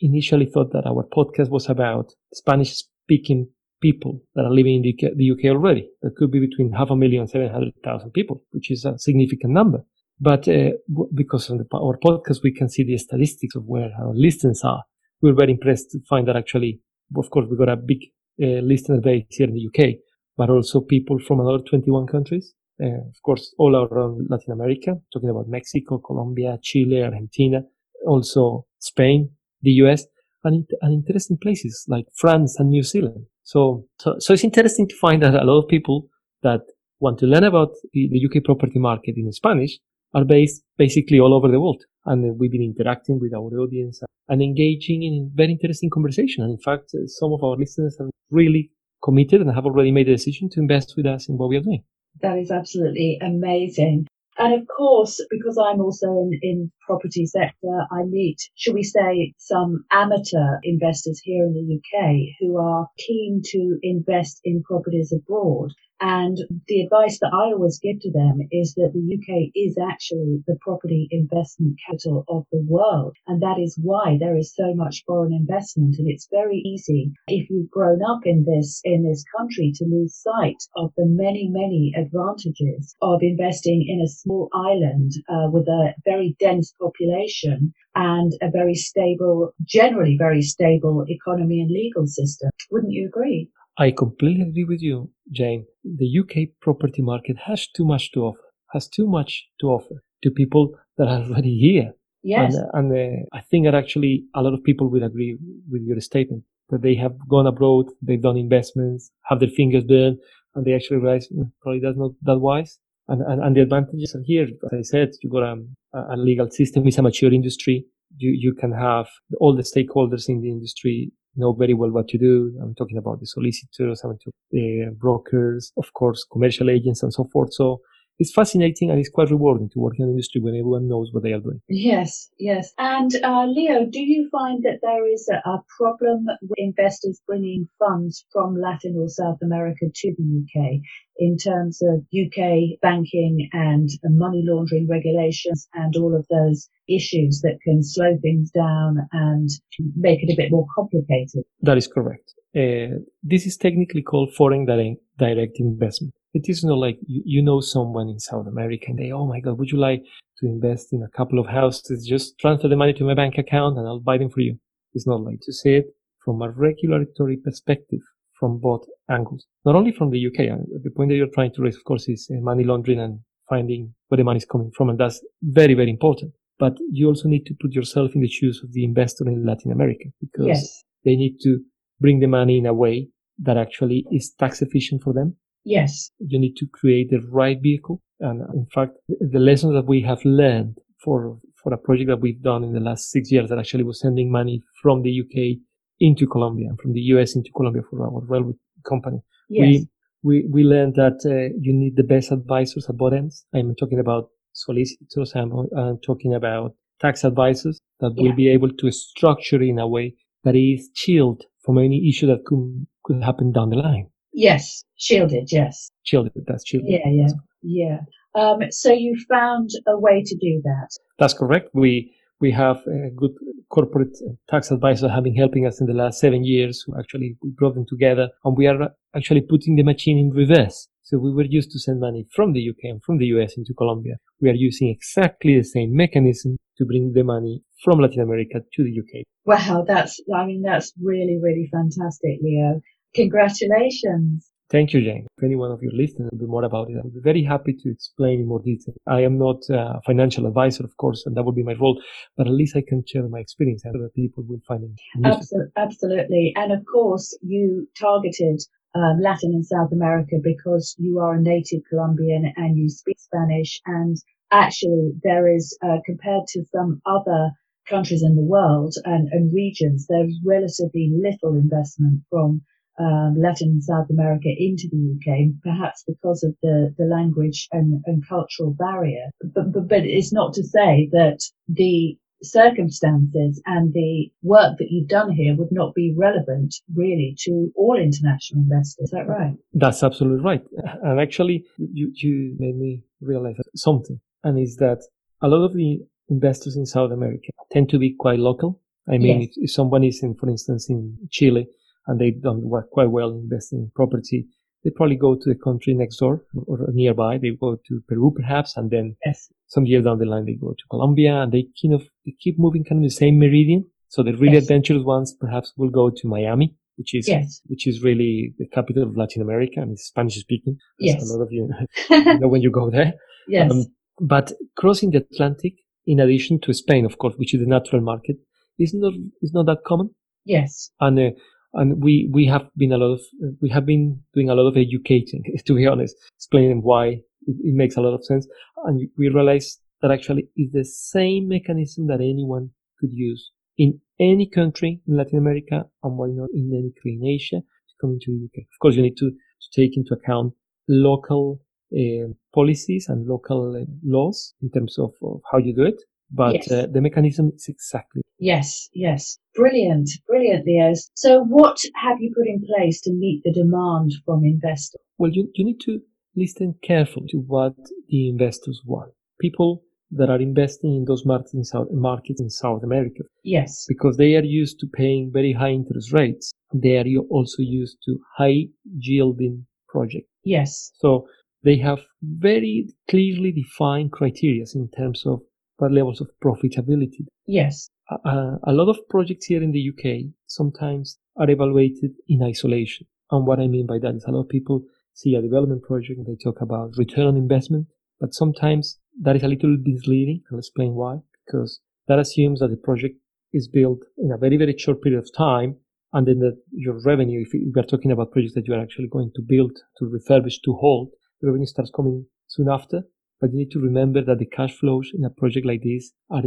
initially 0.00 0.46
thought 0.46 0.72
that 0.72 0.86
our 0.86 1.06
podcast 1.16 1.50
was 1.50 1.68
about 1.68 2.12
Spanish 2.32 2.74
speaking 2.74 3.48
people 3.80 4.20
that 4.34 4.44
are 4.44 4.52
living 4.52 4.76
in 4.76 4.82
the 4.82 4.94
UK, 4.94 5.16
the 5.16 5.30
UK 5.30 5.44
already. 5.54 5.88
That 6.02 6.16
could 6.16 6.30
be 6.30 6.40
between 6.40 6.72
half 6.72 6.90
a 6.90 6.96
million 6.96 7.22
and 7.22 7.30
700,000 7.30 8.10
people, 8.12 8.42
which 8.50 8.70
is 8.70 8.84
a 8.84 8.98
significant 8.98 9.52
number. 9.52 9.84
But 10.20 10.48
uh, 10.48 10.70
because 11.14 11.50
of 11.50 11.58
the, 11.58 11.66
our 11.76 11.98
podcast, 11.98 12.42
we 12.42 12.52
can 12.52 12.68
see 12.68 12.84
the 12.84 12.96
statistics 12.98 13.56
of 13.56 13.64
where 13.64 13.90
our 14.00 14.14
listeners 14.14 14.62
are. 14.64 14.82
We're 15.20 15.34
very 15.34 15.52
impressed 15.52 15.90
to 15.92 15.98
find 16.08 16.28
that 16.28 16.36
actually, 16.36 16.80
of 17.16 17.30
course, 17.30 17.46
we 17.50 17.56
got 17.56 17.68
a 17.68 17.76
big 17.76 17.98
uh, 18.42 18.60
listener 18.62 19.00
base 19.00 19.26
here 19.30 19.48
in 19.48 19.54
the 19.54 19.68
UK, 19.68 19.96
but 20.36 20.50
also 20.50 20.80
people 20.80 21.18
from 21.18 21.40
another 21.40 21.62
21 21.62 22.06
countries. 22.06 22.54
Uh, 22.82 23.06
of 23.08 23.22
course, 23.22 23.54
all 23.58 23.76
around 23.76 24.26
Latin 24.28 24.52
America, 24.52 24.96
talking 25.12 25.30
about 25.30 25.48
Mexico, 25.48 25.98
Colombia, 25.98 26.58
Chile, 26.62 27.02
Argentina, 27.02 27.62
also 28.06 28.66
Spain, 28.78 29.30
the 29.62 29.70
US, 29.82 30.06
and, 30.42 30.66
and 30.82 30.92
interesting 30.92 31.38
places 31.38 31.84
like 31.88 32.06
France 32.16 32.58
and 32.58 32.70
New 32.70 32.82
Zealand. 32.82 33.26
So, 33.44 33.86
so, 34.00 34.16
so 34.18 34.32
it's 34.32 34.44
interesting 34.44 34.88
to 34.88 34.96
find 34.96 35.22
that 35.22 35.34
a 35.34 35.44
lot 35.44 35.62
of 35.62 35.68
people 35.68 36.08
that 36.42 36.62
want 37.00 37.18
to 37.18 37.26
learn 37.26 37.44
about 37.44 37.70
the, 37.92 38.08
the 38.10 38.26
UK 38.26 38.44
property 38.44 38.78
market 38.78 39.14
in 39.16 39.30
Spanish 39.32 39.78
are 40.14 40.24
based 40.24 40.62
basically 40.78 41.20
all 41.20 41.34
over 41.34 41.48
the 41.48 41.60
world. 41.60 41.82
And 42.06 42.38
we've 42.38 42.50
been 42.50 42.62
interacting 42.62 43.20
with 43.20 43.34
our 43.34 43.60
audience 43.60 44.00
and 44.28 44.42
engaging 44.42 45.02
in 45.02 45.30
very 45.34 45.52
interesting 45.52 45.90
conversation. 45.90 46.42
And 46.42 46.52
in 46.52 46.58
fact, 46.58 46.92
uh, 46.94 47.06
some 47.06 47.32
of 47.32 47.42
our 47.42 47.56
listeners 47.56 47.96
are 48.00 48.10
really 48.30 48.70
committed 49.02 49.40
and 49.40 49.54
have 49.54 49.66
already 49.66 49.92
made 49.92 50.08
a 50.08 50.16
decision 50.16 50.48
to 50.50 50.60
invest 50.60 50.94
with 50.96 51.06
us 51.06 51.28
in 51.28 51.36
what 51.36 51.48
we 51.48 51.56
are 51.56 51.62
doing. 51.62 51.84
That 52.22 52.38
is 52.38 52.50
absolutely 52.50 53.18
amazing. 53.20 54.06
And 54.36 54.60
of 54.60 54.66
course, 54.66 55.24
because 55.30 55.58
I'm 55.58 55.80
also 55.80 56.06
in, 56.06 56.38
in 56.42 56.72
property 56.86 57.26
sector, 57.26 57.86
I 57.90 58.02
meet, 58.04 58.38
shall 58.56 58.74
we 58.74 58.82
say, 58.82 59.34
some 59.38 59.84
amateur 59.92 60.58
investors 60.64 61.20
here 61.22 61.44
in 61.44 61.54
the 61.54 61.76
UK 61.76 62.34
who 62.40 62.58
are 62.58 62.88
keen 62.98 63.42
to 63.44 63.78
invest 63.82 64.40
in 64.44 64.62
properties 64.64 65.12
abroad. 65.12 65.70
And 66.06 66.36
the 66.68 66.82
advice 66.82 67.18
that 67.20 67.32
I 67.32 67.54
always 67.54 67.78
give 67.78 67.98
to 68.00 68.10
them 68.10 68.46
is 68.52 68.74
that 68.74 68.92
the 68.92 69.16
UK 69.16 69.48
is 69.54 69.78
actually 69.78 70.44
the 70.46 70.58
property 70.60 71.08
investment 71.10 71.78
capital 71.86 72.26
of 72.28 72.44
the 72.52 72.62
world. 72.68 73.16
And 73.26 73.40
that 73.40 73.58
is 73.58 73.80
why 73.82 74.18
there 74.20 74.36
is 74.36 74.54
so 74.54 74.74
much 74.74 75.02
foreign 75.06 75.32
investment. 75.32 75.96
And 75.98 76.06
it's 76.06 76.28
very 76.30 76.58
easy 76.58 77.10
if 77.26 77.48
you've 77.48 77.70
grown 77.70 78.02
up 78.02 78.26
in 78.26 78.44
this, 78.44 78.82
in 78.84 79.08
this 79.08 79.24
country 79.34 79.72
to 79.76 79.86
lose 79.86 80.14
sight 80.14 80.62
of 80.76 80.92
the 80.98 81.06
many, 81.06 81.48
many 81.48 81.94
advantages 81.96 82.94
of 83.00 83.22
investing 83.22 83.86
in 83.88 84.02
a 84.02 84.08
small 84.08 84.50
island 84.52 85.12
uh, 85.30 85.48
with 85.50 85.66
a 85.68 85.94
very 86.04 86.36
dense 86.38 86.74
population 86.78 87.72
and 87.94 88.34
a 88.42 88.50
very 88.50 88.74
stable, 88.74 89.54
generally 89.64 90.18
very 90.18 90.42
stable 90.42 91.06
economy 91.08 91.62
and 91.62 91.70
legal 91.70 92.06
system. 92.06 92.50
Wouldn't 92.70 92.92
you 92.92 93.06
agree? 93.08 93.50
I 93.76 93.90
completely 93.90 94.42
agree 94.42 94.64
with 94.64 94.82
you, 94.82 95.10
Jane. 95.32 95.66
The 95.84 96.18
UK 96.20 96.50
property 96.60 97.02
market 97.02 97.36
has 97.46 97.66
too 97.66 97.84
much 97.84 98.12
to 98.12 98.20
offer, 98.20 98.40
has 98.72 98.88
too 98.88 99.06
much 99.06 99.48
to 99.60 99.68
offer 99.68 100.02
to 100.22 100.30
people 100.30 100.74
that 100.96 101.08
are 101.08 101.22
already 101.28 101.58
here. 101.58 101.92
Yes. 102.22 102.54
And, 102.54 102.92
and 102.92 103.24
uh, 103.32 103.36
I 103.36 103.40
think 103.42 103.66
that 103.66 103.74
actually 103.74 104.24
a 104.34 104.42
lot 104.42 104.54
of 104.54 104.62
people 104.64 104.88
would 104.90 105.02
agree 105.02 105.36
with 105.70 105.82
your 105.82 106.00
statement 106.00 106.44
that 106.70 106.82
they 106.82 106.94
have 106.94 107.12
gone 107.28 107.46
abroad, 107.46 107.86
they've 108.00 108.22
done 108.22 108.38
investments, 108.38 109.10
have 109.24 109.40
their 109.40 109.50
fingers 109.50 109.84
burned, 109.84 110.18
and 110.54 110.64
they 110.64 110.72
actually 110.72 110.96
realize 110.98 111.28
mm, 111.28 111.50
probably 111.60 111.80
that's 111.80 111.98
not 111.98 112.12
that 112.22 112.38
wise. 112.38 112.78
And, 113.08 113.20
and, 113.20 113.42
and 113.42 113.54
the 113.54 113.60
advantages 113.60 114.14
are 114.14 114.22
here. 114.24 114.48
As 114.72 114.78
I 114.78 114.82
said, 114.82 115.10
you 115.20 115.28
got 115.28 115.42
a, 115.42 115.58
a 115.92 116.16
legal 116.16 116.50
system, 116.50 116.86
it's 116.86 116.96
a 116.96 117.02
mature 117.02 117.32
industry. 117.32 117.84
You, 118.16 118.30
you 118.30 118.54
can 118.54 118.72
have 118.72 119.08
all 119.40 119.54
the 119.54 119.62
stakeholders 119.62 120.28
in 120.28 120.40
the 120.40 120.48
industry 120.48 121.12
know 121.36 121.52
very 121.52 121.74
well 121.74 121.90
what 121.90 122.08
to 122.08 122.18
do. 122.18 122.56
I'm 122.62 122.74
talking 122.74 122.98
about 122.98 123.20
the 123.20 123.26
solicitors, 123.26 124.02
I'm 124.04 124.18
talking 124.18 124.32
the 124.50 124.94
brokers, 124.98 125.72
of 125.76 125.92
course, 125.94 126.26
commercial 126.30 126.70
agents 126.70 127.02
and 127.02 127.12
so 127.12 127.24
forth. 127.32 127.52
So 127.54 127.80
it's 128.18 128.32
fascinating 128.32 128.90
and 128.90 128.98
it's 128.98 129.08
quite 129.08 129.30
rewarding 129.30 129.68
to 129.70 129.78
work 129.78 129.94
in 129.98 130.04
an 130.04 130.10
industry 130.10 130.40
when 130.40 130.54
everyone 130.54 130.88
knows 130.88 131.10
what 131.12 131.22
they 131.22 131.32
are 131.32 131.40
doing. 131.40 131.60
Yes, 131.68 132.30
yes. 132.38 132.72
And 132.78 133.10
uh, 133.24 133.46
Leo, 133.46 133.86
do 133.86 134.00
you 134.00 134.28
find 134.30 134.62
that 134.64 134.78
there 134.82 135.06
is 135.10 135.28
a, 135.28 135.48
a, 135.48 135.62
problem 135.76 136.26
with 136.42 136.58
investors 136.58 137.20
bringing 137.26 137.68
funds 137.78 138.24
from 138.32 138.60
Latin 138.60 138.96
or 138.98 139.08
South 139.08 139.38
America 139.42 139.86
to 139.92 140.14
the 140.16 140.44
UK 140.44 140.80
in 141.18 141.36
terms 141.36 141.80
of 141.82 142.04
UK 142.12 142.78
banking 142.80 143.48
and 143.52 143.88
money 144.04 144.44
laundering 144.46 144.86
regulations 144.88 145.66
and 145.74 145.96
all 145.96 146.14
of 146.14 146.26
those 146.30 146.68
issues 146.88 147.40
that 147.42 147.58
can 147.64 147.82
slow 147.82 148.16
things 148.22 148.50
down 148.50 148.98
and 149.12 149.48
make 149.96 150.22
it 150.22 150.32
a 150.32 150.36
bit 150.36 150.50
more 150.50 150.66
complicated? 150.74 151.44
That 151.62 151.78
is 151.78 151.88
correct. 151.88 152.34
Uh, 152.56 153.02
this 153.22 153.46
is 153.46 153.56
technically 153.56 154.02
called 154.02 154.32
foreign 154.34 154.64
direct 154.64 155.58
investment. 155.58 156.14
It 156.34 156.48
is 156.48 156.64
not 156.64 156.78
like 156.78 156.98
you, 157.06 157.22
you, 157.24 157.42
know 157.42 157.60
someone 157.60 158.08
in 158.08 158.18
South 158.18 158.46
America 158.46 158.86
and 158.88 158.98
they, 158.98 159.12
oh 159.12 159.26
my 159.26 159.40
God, 159.40 159.58
would 159.58 159.70
you 159.70 159.78
like 159.78 160.02
to 160.38 160.46
invest 160.46 160.92
in 160.92 161.02
a 161.02 161.16
couple 161.16 161.38
of 161.38 161.46
houses? 161.46 162.06
Just 162.06 162.38
transfer 162.38 162.68
the 162.68 162.76
money 162.76 162.92
to 162.94 163.04
my 163.04 163.14
bank 163.14 163.38
account 163.38 163.78
and 163.78 163.86
I'll 163.86 164.00
buy 164.00 164.18
them 164.18 164.30
for 164.30 164.40
you. 164.40 164.58
It's 164.94 165.06
not 165.06 165.22
like 165.22 165.40
to 165.42 165.52
see 165.52 165.74
it 165.74 165.86
from 166.24 166.42
a 166.42 166.50
regulatory 166.50 167.36
perspective 167.36 168.00
from 168.38 168.58
both 168.58 168.84
angles, 169.10 169.46
not 169.64 169.76
only 169.76 169.92
from 169.92 170.10
the 170.10 170.26
UK. 170.26 170.50
Uh, 170.50 170.56
the 170.82 170.90
point 170.90 171.10
that 171.10 171.16
you're 171.16 171.34
trying 171.34 171.52
to 171.54 171.62
raise, 171.62 171.76
of 171.76 171.84
course, 171.84 172.08
is 172.08 172.28
uh, 172.30 172.40
money 172.40 172.64
laundering 172.64 173.00
and 173.00 173.20
finding 173.48 173.94
where 174.08 174.16
the 174.16 174.24
money 174.24 174.38
is 174.38 174.44
coming 174.44 174.70
from. 174.76 174.90
And 174.90 174.98
that's 174.98 175.20
very, 175.42 175.74
very 175.74 175.90
important. 175.90 176.32
But 176.58 176.76
you 176.90 177.08
also 177.08 177.28
need 177.28 177.46
to 177.46 177.54
put 177.60 177.72
yourself 177.72 178.12
in 178.14 178.22
the 178.22 178.28
shoes 178.28 178.60
of 178.62 178.72
the 178.72 178.84
investor 178.84 179.26
in 179.26 179.44
Latin 179.46 179.72
America 179.72 180.06
because 180.20 180.46
yes. 180.46 180.82
they 181.04 181.16
need 181.16 181.38
to 181.42 181.60
bring 182.00 182.20
the 182.20 182.26
money 182.26 182.58
in 182.58 182.66
a 182.66 182.74
way 182.74 183.08
that 183.38 183.56
actually 183.56 184.06
is 184.12 184.32
tax 184.38 184.62
efficient 184.62 185.02
for 185.02 185.12
them. 185.12 185.36
Yes. 185.64 186.10
You 186.18 186.38
need 186.38 186.56
to 186.56 186.66
create 186.66 187.10
the 187.10 187.20
right 187.30 187.58
vehicle. 187.60 188.02
And 188.20 188.42
in 188.54 188.66
fact, 188.72 188.92
the 189.08 189.38
lesson 189.38 189.74
that 189.74 189.86
we 189.86 190.02
have 190.02 190.24
learned 190.24 190.78
for, 191.02 191.38
for 191.62 191.72
a 191.72 191.78
project 191.78 192.08
that 192.08 192.20
we've 192.20 192.42
done 192.42 192.64
in 192.64 192.72
the 192.72 192.80
last 192.80 193.10
six 193.10 193.30
years 193.32 193.48
that 193.50 193.58
actually 193.58 193.84
was 193.84 194.00
sending 194.00 194.30
money 194.30 194.62
from 194.82 195.02
the 195.02 195.20
UK 195.20 195.58
into 196.00 196.26
Colombia 196.26 196.68
and 196.68 196.80
from 196.80 196.92
the 196.92 197.00
US 197.00 197.34
into 197.36 197.50
Colombia 197.56 197.82
for 197.88 198.02
our 198.04 198.20
railway 198.26 198.54
company. 198.86 199.18
Yes. 199.48 199.62
We, 199.62 199.88
we, 200.22 200.48
we 200.50 200.64
learned 200.64 200.94
that 200.96 201.20
uh, 201.24 201.54
you 201.60 201.72
need 201.72 201.96
the 201.96 202.02
best 202.02 202.32
advisors 202.32 202.88
at 202.88 202.96
both 202.96 203.12
ends. 203.12 203.44
I'm 203.54 203.74
talking 203.74 204.00
about 204.00 204.28
solicitors. 204.52 205.32
I'm, 205.34 205.52
I'm 205.76 205.98
talking 205.98 206.34
about 206.34 206.74
tax 207.00 207.24
advisors 207.24 207.80
that 208.00 208.12
yeah. 208.16 208.22
will 208.22 208.36
be 208.36 208.48
able 208.48 208.70
to 208.70 208.90
structure 208.90 209.62
in 209.62 209.78
a 209.78 209.86
way 209.86 210.14
that 210.44 210.56
is 210.56 210.90
chilled 210.94 211.42
from 211.62 211.78
any 211.78 212.08
issue 212.08 212.26
that 212.26 212.44
could, 212.44 212.86
could 213.04 213.22
happen 213.22 213.52
down 213.52 213.70
the 213.70 213.76
line. 213.76 214.08
Yes, 214.34 214.84
shielded, 214.96 215.48
yes. 215.50 215.90
Shielded, 216.02 216.32
that's 216.46 216.66
shielded. 216.66 216.90
Yeah, 216.90 217.08
yeah, 217.08 217.28
yeah. 217.62 217.98
Um, 218.34 218.58
so 218.70 218.92
you 218.92 219.16
found 219.28 219.70
a 219.86 219.98
way 219.98 220.22
to 220.26 220.36
do 220.36 220.60
that. 220.64 220.88
That's 221.18 221.34
correct. 221.34 221.70
We 221.72 222.14
we 222.40 222.50
have 222.50 222.78
a 222.88 223.10
good 223.14 223.30
corporate 223.70 224.16
tax 224.50 224.72
advisor 224.72 225.08
having 225.08 225.34
helping 225.34 225.66
us 225.66 225.80
in 225.80 225.86
the 225.86 225.94
last 225.94 226.18
seven 226.18 226.44
years 226.44 226.82
who 226.84 226.98
actually 226.98 227.36
we 227.42 227.50
brought 227.50 227.74
them 227.74 227.86
together 227.88 228.28
and 228.44 228.56
we 228.56 228.66
are 228.66 228.90
actually 229.16 229.40
putting 229.40 229.76
the 229.76 229.84
machine 229.84 230.18
in 230.18 230.30
reverse. 230.30 230.88
So 231.02 231.18
we 231.18 231.32
were 231.32 231.44
used 231.44 231.70
to 231.72 231.78
send 231.78 232.00
money 232.00 232.26
from 232.34 232.52
the 232.54 232.68
UK 232.70 232.82
and 232.84 233.02
from 233.04 233.18
the 233.18 233.26
US 233.26 233.56
into 233.56 233.72
Colombia. 233.74 234.16
We 234.40 234.50
are 234.50 234.54
using 234.54 234.88
exactly 234.88 235.56
the 235.56 235.64
same 235.64 235.94
mechanism 235.94 236.56
to 236.78 236.84
bring 236.84 237.12
the 237.12 237.22
money 237.22 237.62
from 237.84 238.00
Latin 238.00 238.22
America 238.22 238.60
to 238.74 238.82
the 238.82 238.98
UK. 238.98 239.24
Wow, 239.44 239.84
that's, 239.86 240.18
I 240.34 240.46
mean, 240.46 240.62
that's 240.62 240.92
really, 241.00 241.38
really 241.40 241.68
fantastic, 241.70 242.38
Leo. 242.42 242.80
Congratulations. 243.14 244.50
Thank 244.70 244.92
you, 244.92 245.02
Jane. 245.02 245.26
If 245.36 245.44
any 245.44 245.56
one 245.56 245.70
of 245.70 245.82
your 245.82 245.92
listeners 245.92 246.30
will 246.32 246.38
be 246.38 246.46
more 246.46 246.64
about 246.64 246.90
it, 246.90 246.96
I 246.96 247.02
would 247.04 247.14
be 247.14 247.20
very 247.20 247.44
happy 247.44 247.74
to 247.74 247.90
explain 247.90 248.40
in 248.40 248.48
more 248.48 248.60
detail. 248.60 248.94
I 249.06 249.20
am 249.20 249.38
not 249.38 249.62
a 249.70 250.00
financial 250.06 250.46
advisor, 250.46 250.84
of 250.84 250.96
course, 250.96 251.24
and 251.26 251.36
that 251.36 251.44
would 251.44 251.54
be 251.54 251.62
my 251.62 251.74
role, 251.74 252.02
but 252.36 252.46
at 252.46 252.52
least 252.52 252.74
I 252.74 252.82
can 252.86 253.04
share 253.06 253.28
my 253.28 253.40
experience 253.40 253.84
and 253.84 253.94
other 253.94 254.10
people 254.16 254.42
will 254.48 254.62
find 254.66 254.84
it. 254.84 254.90
Absolutely, 255.24 255.72
absolutely. 255.76 256.52
And 256.56 256.72
of 256.72 256.84
course, 256.90 257.38
you 257.42 257.88
targeted 257.98 258.62
um, 258.94 259.20
Latin 259.20 259.52
and 259.52 259.66
South 259.66 259.92
America 259.92 260.36
because 260.42 260.96
you 260.98 261.18
are 261.18 261.34
a 261.34 261.42
native 261.42 261.82
Colombian 261.90 262.52
and 262.56 262.78
you 262.78 262.88
speak 262.88 263.20
Spanish. 263.20 263.80
And 263.86 264.16
actually, 264.50 265.12
there 265.22 265.54
is, 265.54 265.76
uh, 265.84 265.98
compared 266.06 266.46
to 266.48 266.64
some 266.72 267.02
other 267.04 267.50
countries 267.86 268.22
in 268.22 268.34
the 268.34 268.42
world 268.42 268.94
and, 269.04 269.28
and 269.30 269.52
regions, 269.52 270.06
there's 270.08 270.40
relatively 270.44 271.12
little 271.12 271.54
investment 271.54 272.22
from 272.30 272.62
um, 272.98 273.34
Latin 273.38 273.68
and 273.68 273.82
South 273.82 274.08
America 274.10 274.48
into 274.56 274.88
the 274.90 275.16
UK, 275.16 275.50
perhaps 275.62 276.04
because 276.06 276.44
of 276.44 276.54
the, 276.62 276.94
the 276.96 277.04
language 277.04 277.68
and, 277.72 278.02
and 278.06 278.26
cultural 278.28 278.74
barrier. 278.78 279.30
But, 279.40 279.72
but, 279.72 279.88
but 279.88 280.04
it's 280.04 280.32
not 280.32 280.54
to 280.54 280.62
say 280.62 281.08
that 281.12 281.40
the 281.68 282.16
circumstances 282.42 283.60
and 283.66 283.92
the 283.92 284.30
work 284.42 284.78
that 284.78 284.88
you've 284.90 285.08
done 285.08 285.32
here 285.32 285.56
would 285.56 285.72
not 285.72 285.94
be 285.94 286.14
relevant 286.16 286.74
really 286.94 287.34
to 287.38 287.72
all 287.74 287.98
international 287.98 288.62
investors. 288.62 289.04
Is 289.04 289.10
that 289.10 289.26
right? 289.26 289.54
That's 289.72 290.02
absolutely 290.02 290.44
right. 290.44 290.62
And 291.02 291.20
actually, 291.20 291.64
you, 291.78 292.12
you 292.14 292.56
made 292.58 292.76
me 292.76 293.02
realize 293.20 293.56
something, 293.74 294.20
and 294.42 294.58
is 294.58 294.76
that 294.76 295.02
a 295.42 295.48
lot 295.48 295.64
of 295.64 295.74
the 295.74 296.00
investors 296.28 296.76
in 296.76 296.86
South 296.86 297.12
America 297.12 297.48
tend 297.72 297.88
to 297.90 297.98
be 297.98 298.14
quite 298.18 298.38
local. 298.38 298.80
I 299.08 299.18
mean, 299.18 299.42
yes. 299.42 299.50
if, 299.56 299.64
if 299.64 299.70
someone 299.70 300.04
is 300.04 300.22
in, 300.22 300.34
for 300.34 300.48
instance, 300.48 300.88
in 300.88 301.18
Chile, 301.30 301.66
and 302.06 302.20
they 302.20 302.30
don't 302.30 302.62
work 302.62 302.90
quite 302.90 303.10
well 303.10 303.30
investing 303.30 303.80
in 303.80 303.90
property, 303.94 304.46
they 304.84 304.90
probably 304.90 305.16
go 305.16 305.34
to 305.34 305.48
the 305.48 305.54
country 305.54 305.94
next 305.94 306.18
door 306.18 306.42
or 306.66 306.78
nearby. 306.92 307.38
They 307.38 307.50
go 307.58 307.76
to 307.88 308.02
Peru 308.06 308.32
perhaps, 308.36 308.76
and 308.76 308.90
then 308.90 309.16
yes. 309.24 309.48
some 309.66 309.86
years 309.86 310.04
down 310.04 310.18
the 310.18 310.26
line 310.26 310.44
they 310.44 310.54
go 310.54 310.72
to 310.72 310.84
Colombia, 310.90 311.42
and 311.42 311.52
they 311.52 311.66
kind 311.80 311.94
of 311.94 312.02
they 312.26 312.34
keep 312.38 312.58
moving 312.58 312.84
kind 312.84 313.02
of 313.02 313.10
the 313.10 313.14
same 313.14 313.38
meridian. 313.38 313.86
So 314.08 314.22
the 314.22 314.36
really 314.36 314.54
yes. 314.54 314.64
adventurous 314.64 315.02
ones 315.02 315.34
perhaps 315.40 315.72
will 315.76 315.90
go 315.90 316.10
to 316.10 316.28
Miami, 316.28 316.76
which 316.96 317.14
is 317.14 317.26
yes. 317.26 317.60
which 317.66 317.86
is 317.86 318.02
really 318.02 318.54
the 318.58 318.66
capital 318.68 319.02
of 319.02 319.16
Latin 319.16 319.42
America 319.42 319.80
and 319.80 319.92
it's 319.92 320.06
Spanish 320.06 320.34
speaking. 320.34 320.76
Yes. 320.98 321.28
A 321.28 321.32
lot 321.32 321.42
of 321.42 321.48
you, 321.50 321.68
you 322.10 322.24
know 322.40 322.48
when 322.48 322.62
you 322.62 322.70
go 322.70 322.90
there. 322.90 323.14
Yes. 323.48 323.72
Um, 323.72 323.86
but 324.20 324.52
crossing 324.76 325.10
the 325.10 325.18
Atlantic, 325.18 325.74
in 326.06 326.20
addition 326.20 326.60
to 326.60 326.72
Spain, 326.72 327.04
of 327.04 327.18
course, 327.18 327.34
which 327.36 327.54
is 327.54 327.60
the 327.60 327.66
natural 327.66 328.02
market, 328.02 328.36
is 328.78 328.92
not 328.94 329.14
is 329.42 329.52
not 329.52 329.66
that 329.66 329.78
common. 329.86 330.10
Yes. 330.44 330.90
And 331.00 331.18
uh, 331.18 331.30
and 331.74 332.02
we 332.02 332.28
we 332.32 332.46
have 332.46 332.68
been 332.76 332.92
a 332.92 332.98
lot 332.98 333.12
of 333.14 333.20
we 333.60 333.68
have 333.70 333.86
been 333.86 334.20
doing 334.32 334.50
a 334.50 334.54
lot 334.54 334.68
of 334.68 334.76
educating, 334.76 335.42
to 335.66 335.74
be 335.74 335.86
honest, 335.86 336.16
explaining 336.36 336.82
why 336.82 337.06
it, 337.08 337.22
it 337.46 337.74
makes 337.74 337.96
a 337.96 338.00
lot 338.00 338.14
of 338.14 338.24
sense, 338.24 338.46
and 338.84 339.08
we 339.18 339.28
realize 339.28 339.78
that 340.02 340.10
actually 340.10 340.48
is 340.56 340.70
the 340.72 340.84
same 340.84 341.48
mechanism 341.48 342.06
that 342.06 342.20
anyone 342.20 342.70
could 343.00 343.10
use 343.12 343.50
in 343.78 344.00
any 344.20 344.48
country 344.48 345.00
in 345.08 345.16
Latin 345.16 345.38
America 345.38 345.84
and 346.02 346.16
why 346.16 346.28
not 346.28 346.48
in 346.52 346.70
any 346.72 346.92
country 346.92 347.18
in 347.20 347.26
Asia 347.26 347.60
to 347.60 347.94
come 348.00 348.10
into 348.10 348.26
the 348.28 348.44
UK. 348.46 348.64
Of 348.64 348.78
course, 348.80 348.96
you 348.96 349.02
need 349.02 349.16
to, 349.16 349.30
to 349.30 349.80
take 349.80 349.96
into 349.96 350.14
account 350.14 350.54
local 350.88 351.60
uh, 351.96 352.28
policies 352.54 353.06
and 353.08 353.26
local 353.26 353.76
uh, 353.76 353.84
laws 354.04 354.54
in 354.62 354.70
terms 354.70 354.98
of, 354.98 355.12
of, 355.22 355.40
how 355.50 355.58
you 355.58 355.74
do 355.74 355.84
it. 355.84 356.02
But 356.36 356.54
yes. 356.54 356.72
uh, 356.72 356.86
the 356.90 357.00
mechanism 357.00 357.52
is 357.54 357.66
exactly. 357.68 358.22
Yes, 358.38 358.88
yes. 358.92 359.38
Brilliant, 359.54 360.10
brilliant, 360.26 360.66
Leo. 360.66 360.92
So, 361.14 361.44
what 361.44 361.78
have 361.94 362.20
you 362.20 362.34
put 362.36 362.48
in 362.48 362.60
place 362.66 363.00
to 363.02 363.12
meet 363.12 363.42
the 363.44 363.52
demand 363.52 364.12
from 364.24 364.44
investors? 364.44 365.00
Well, 365.16 365.30
you, 365.30 365.48
you 365.54 365.64
need 365.64 365.80
to 365.82 366.00
listen 366.34 366.74
carefully 366.82 367.28
to 367.30 367.38
what 367.38 367.76
the 368.08 368.28
investors 368.28 368.82
want. 368.84 369.12
People 369.40 369.84
that 370.10 370.28
are 370.28 370.40
investing 370.40 370.94
in 370.96 371.04
those 371.04 371.24
markets 371.24 371.54
in 371.54 371.64
South, 371.64 371.86
markets 371.92 372.40
in 372.40 372.50
South 372.50 372.82
America. 372.82 373.22
Yes. 373.44 373.84
Because 373.88 374.16
they 374.16 374.34
are 374.34 374.44
used 374.44 374.80
to 374.80 374.86
paying 374.86 375.30
very 375.32 375.52
high 375.52 375.70
interest 375.70 376.12
rates. 376.12 376.52
They 376.72 376.96
are 376.98 377.04
also 377.30 377.62
used 377.62 377.98
to 378.06 378.18
high 378.36 378.66
yielding 378.98 379.66
projects. 379.88 380.28
Yes. 380.44 380.92
So 380.96 381.28
they 381.62 381.78
have 381.78 382.00
very 382.22 382.88
clearly 383.08 383.52
defined 383.52 384.12
criteria 384.12 384.64
in 384.74 384.88
terms 384.96 385.24
of 385.26 385.40
what 385.76 385.92
levels 385.92 386.20
of 386.20 386.30
profitability. 386.42 387.26
Yes. 387.46 387.90
Uh, 388.10 388.56
a 388.64 388.72
lot 388.72 388.88
of 388.88 388.98
projects 389.08 389.46
here 389.46 389.62
in 389.62 389.72
the 389.72 389.90
UK 389.90 390.32
sometimes 390.46 391.18
are 391.36 391.50
evaluated 391.50 392.12
in 392.28 392.42
isolation. 392.42 393.06
And 393.30 393.46
what 393.46 393.58
I 393.58 393.66
mean 393.66 393.86
by 393.86 393.98
that 393.98 394.14
is 394.14 394.24
a 394.24 394.30
lot 394.30 394.42
of 394.42 394.48
people 394.48 394.84
see 395.14 395.34
a 395.34 395.42
development 395.42 395.82
project 395.82 396.18
and 396.18 396.26
they 396.26 396.36
talk 396.42 396.60
about 396.60 396.96
return 396.96 397.26
on 397.26 397.36
investment, 397.36 397.86
but 398.20 398.34
sometimes 398.34 398.98
that 399.22 399.36
is 399.36 399.42
a 399.42 399.48
little 399.48 399.76
misleading. 399.82 400.42
I'll 400.50 400.58
explain 400.58 400.94
why. 400.94 401.18
Because 401.46 401.80
that 402.08 402.18
assumes 402.18 402.60
that 402.60 402.68
the 402.68 402.76
project 402.76 403.16
is 403.52 403.68
built 403.68 404.00
in 404.18 404.32
a 404.32 404.38
very, 404.38 404.56
very 404.56 404.76
short 404.76 405.02
period 405.02 405.18
of 405.18 405.30
time. 405.36 405.76
And 406.12 406.28
then 406.28 406.38
that 406.40 406.56
your 406.70 407.00
revenue, 407.04 407.42
if 407.42 407.52
we 407.52 407.72
are 407.76 407.86
talking 407.86 408.12
about 408.12 408.30
projects 408.30 408.54
that 408.54 408.68
you 408.68 408.74
are 408.74 408.82
actually 408.82 409.08
going 409.08 409.32
to 409.34 409.42
build, 409.42 409.76
to 409.98 410.04
refurbish, 410.04 410.62
to 410.64 410.74
hold, 410.74 411.10
the 411.40 411.48
revenue 411.48 411.66
starts 411.66 411.90
coming 411.94 412.26
soon 412.46 412.68
after. 412.68 413.02
But 413.40 413.52
you 413.52 413.58
need 413.58 413.70
to 413.72 413.80
remember 413.80 414.22
that 414.22 414.38
the 414.38 414.46
cash 414.46 414.76
flows 414.76 415.10
in 415.14 415.24
a 415.24 415.30
project 415.30 415.66
like 415.66 415.82
this 415.82 416.12
are, 416.30 416.44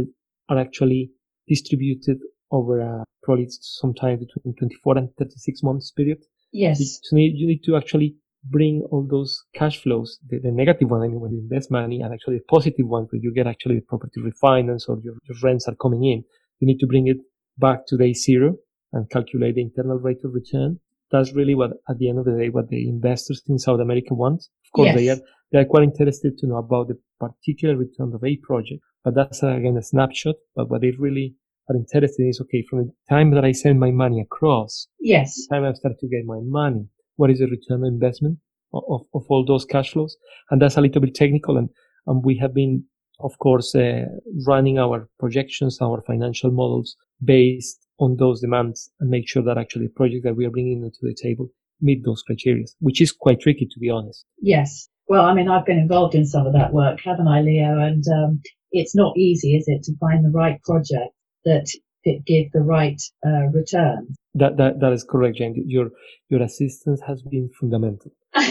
are 0.48 0.58
actually 0.58 1.10
distributed 1.46 2.18
over 2.50 2.80
a 2.80 3.04
probably 3.22 3.46
sometime 3.48 4.18
between 4.18 4.54
24 4.54 4.98
and 4.98 5.08
36 5.18 5.62
months 5.62 5.90
period. 5.90 6.18
Yes. 6.52 6.78
So 7.02 7.16
you 7.16 7.46
need 7.46 7.62
to 7.64 7.76
actually 7.76 8.16
bring 8.44 8.86
all 8.90 9.06
those 9.08 9.44
cash 9.54 9.82
flows, 9.82 10.18
the, 10.28 10.38
the 10.38 10.50
negative 10.50 10.90
one, 10.90 11.02
I 11.02 11.08
mean, 11.08 11.20
when 11.20 11.32
you 11.32 11.40
invest 11.40 11.70
money, 11.70 12.00
and 12.00 12.12
actually 12.14 12.38
the 12.38 12.44
positive 12.48 12.86
one, 12.86 13.04
where 13.10 13.20
you 13.20 13.32
get 13.34 13.46
actually 13.46 13.76
the 13.76 13.82
property 13.82 14.20
refinance 14.20 14.88
or 14.88 14.98
your, 15.02 15.14
your 15.28 15.36
rents 15.42 15.68
are 15.68 15.74
coming 15.74 16.04
in, 16.04 16.24
you 16.60 16.66
need 16.66 16.78
to 16.78 16.86
bring 16.86 17.08
it 17.08 17.18
back 17.58 17.86
to 17.88 17.96
day 17.96 18.12
zero 18.12 18.56
and 18.92 19.10
calculate 19.10 19.56
the 19.56 19.62
internal 19.62 19.98
rate 19.98 20.24
of 20.24 20.32
return. 20.32 20.80
That's 21.10 21.32
really 21.32 21.54
what, 21.54 21.70
at 21.88 21.98
the 21.98 22.08
end 22.08 22.18
of 22.18 22.26
the 22.26 22.36
day, 22.36 22.48
what 22.50 22.68
the 22.68 22.88
investors 22.88 23.42
in 23.48 23.58
South 23.58 23.80
America 23.80 24.14
want. 24.14 24.42
Of 24.66 24.72
course, 24.74 24.88
yes. 24.88 24.96
they 24.96 25.08
are, 25.08 25.18
they 25.52 25.58
are 25.58 25.64
quite 25.64 25.84
interested 25.84 26.36
to 26.38 26.46
know 26.46 26.56
about 26.56 26.88
the 26.88 26.98
particular 27.18 27.76
return 27.76 28.12
of 28.14 28.22
a 28.22 28.36
project, 28.36 28.82
but 29.04 29.14
that's 29.14 29.42
uh, 29.42 29.48
again 29.48 29.76
a 29.78 29.82
snapshot. 29.82 30.36
But 30.54 30.68
what 30.68 30.82
they 30.82 30.92
really 30.98 31.34
are 31.68 31.76
interested 31.76 32.22
in 32.22 32.28
is, 32.28 32.40
okay, 32.42 32.62
from 32.68 32.78
the 32.86 32.92
time 33.08 33.30
that 33.32 33.44
I 33.44 33.52
send 33.52 33.80
my 33.80 33.90
money 33.90 34.20
across, 34.20 34.88
yes, 35.00 35.46
time 35.46 35.64
I 35.64 35.72
start 35.72 35.98
to 36.00 36.08
get 36.08 36.24
my 36.26 36.40
money, 36.42 36.86
what 37.16 37.30
is 37.30 37.38
the 37.38 37.46
return 37.46 37.84
on 37.84 37.86
investment 37.86 38.38
of, 38.72 39.02
of 39.14 39.24
all 39.28 39.44
those 39.44 39.64
cash 39.64 39.92
flows? 39.92 40.16
And 40.50 40.60
that's 40.60 40.76
a 40.76 40.80
little 40.80 41.00
bit 41.00 41.14
technical. 41.14 41.56
And, 41.56 41.70
and 42.06 42.24
we 42.24 42.36
have 42.38 42.54
been, 42.54 42.84
of 43.20 43.38
course, 43.38 43.74
uh, 43.74 44.04
running 44.46 44.78
our 44.78 45.08
projections, 45.18 45.78
our 45.80 46.02
financial 46.06 46.50
models 46.50 46.96
based 47.24 47.87
on 47.98 48.16
those 48.16 48.40
demands 48.40 48.90
and 49.00 49.10
make 49.10 49.28
sure 49.28 49.42
that 49.42 49.58
actually 49.58 49.86
the 49.86 49.92
projects 49.92 50.24
that 50.24 50.36
we 50.36 50.46
are 50.46 50.50
bringing 50.50 50.82
to 50.82 50.98
the 51.02 51.14
table 51.14 51.50
meet 51.80 52.04
those 52.04 52.22
criteria, 52.22 52.64
which 52.80 53.00
is 53.00 53.12
quite 53.12 53.40
tricky, 53.40 53.66
to 53.70 53.78
be 53.78 53.90
honest. 53.90 54.24
Yes. 54.40 54.88
Well, 55.08 55.24
I 55.24 55.34
mean, 55.34 55.48
I've 55.48 55.64
been 55.64 55.78
involved 55.78 56.14
in 56.14 56.26
some 56.26 56.46
of 56.46 56.52
that 56.52 56.72
work, 56.72 57.00
haven't 57.04 57.28
I, 57.28 57.40
Leo? 57.40 57.78
And 57.78 58.04
um, 58.08 58.42
it's 58.72 58.94
not 58.94 59.16
easy, 59.16 59.56
is 59.56 59.64
it, 59.66 59.84
to 59.84 59.96
find 59.98 60.24
the 60.24 60.30
right 60.30 60.62
project 60.62 61.14
that 61.44 61.66
it 62.04 62.24
give 62.24 62.52
the 62.52 62.60
right 62.60 63.00
uh, 63.26 63.46
return. 63.52 64.14
That, 64.34 64.56
that 64.58 64.80
that 64.80 64.92
is 64.92 65.04
correct, 65.04 65.38
Jane. 65.38 65.54
Your 65.66 65.90
your 66.28 66.42
assistance 66.42 67.00
has 67.06 67.22
been 67.22 67.50
fundamental. 67.58 68.12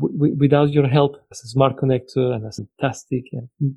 without 0.00 0.70
your 0.70 0.88
help 0.88 1.16
as 1.30 1.44
a 1.44 1.48
smart 1.48 1.76
connector 1.76 2.34
and 2.34 2.46
as 2.46 2.58
a 2.58 2.66
fantastic 2.80 3.24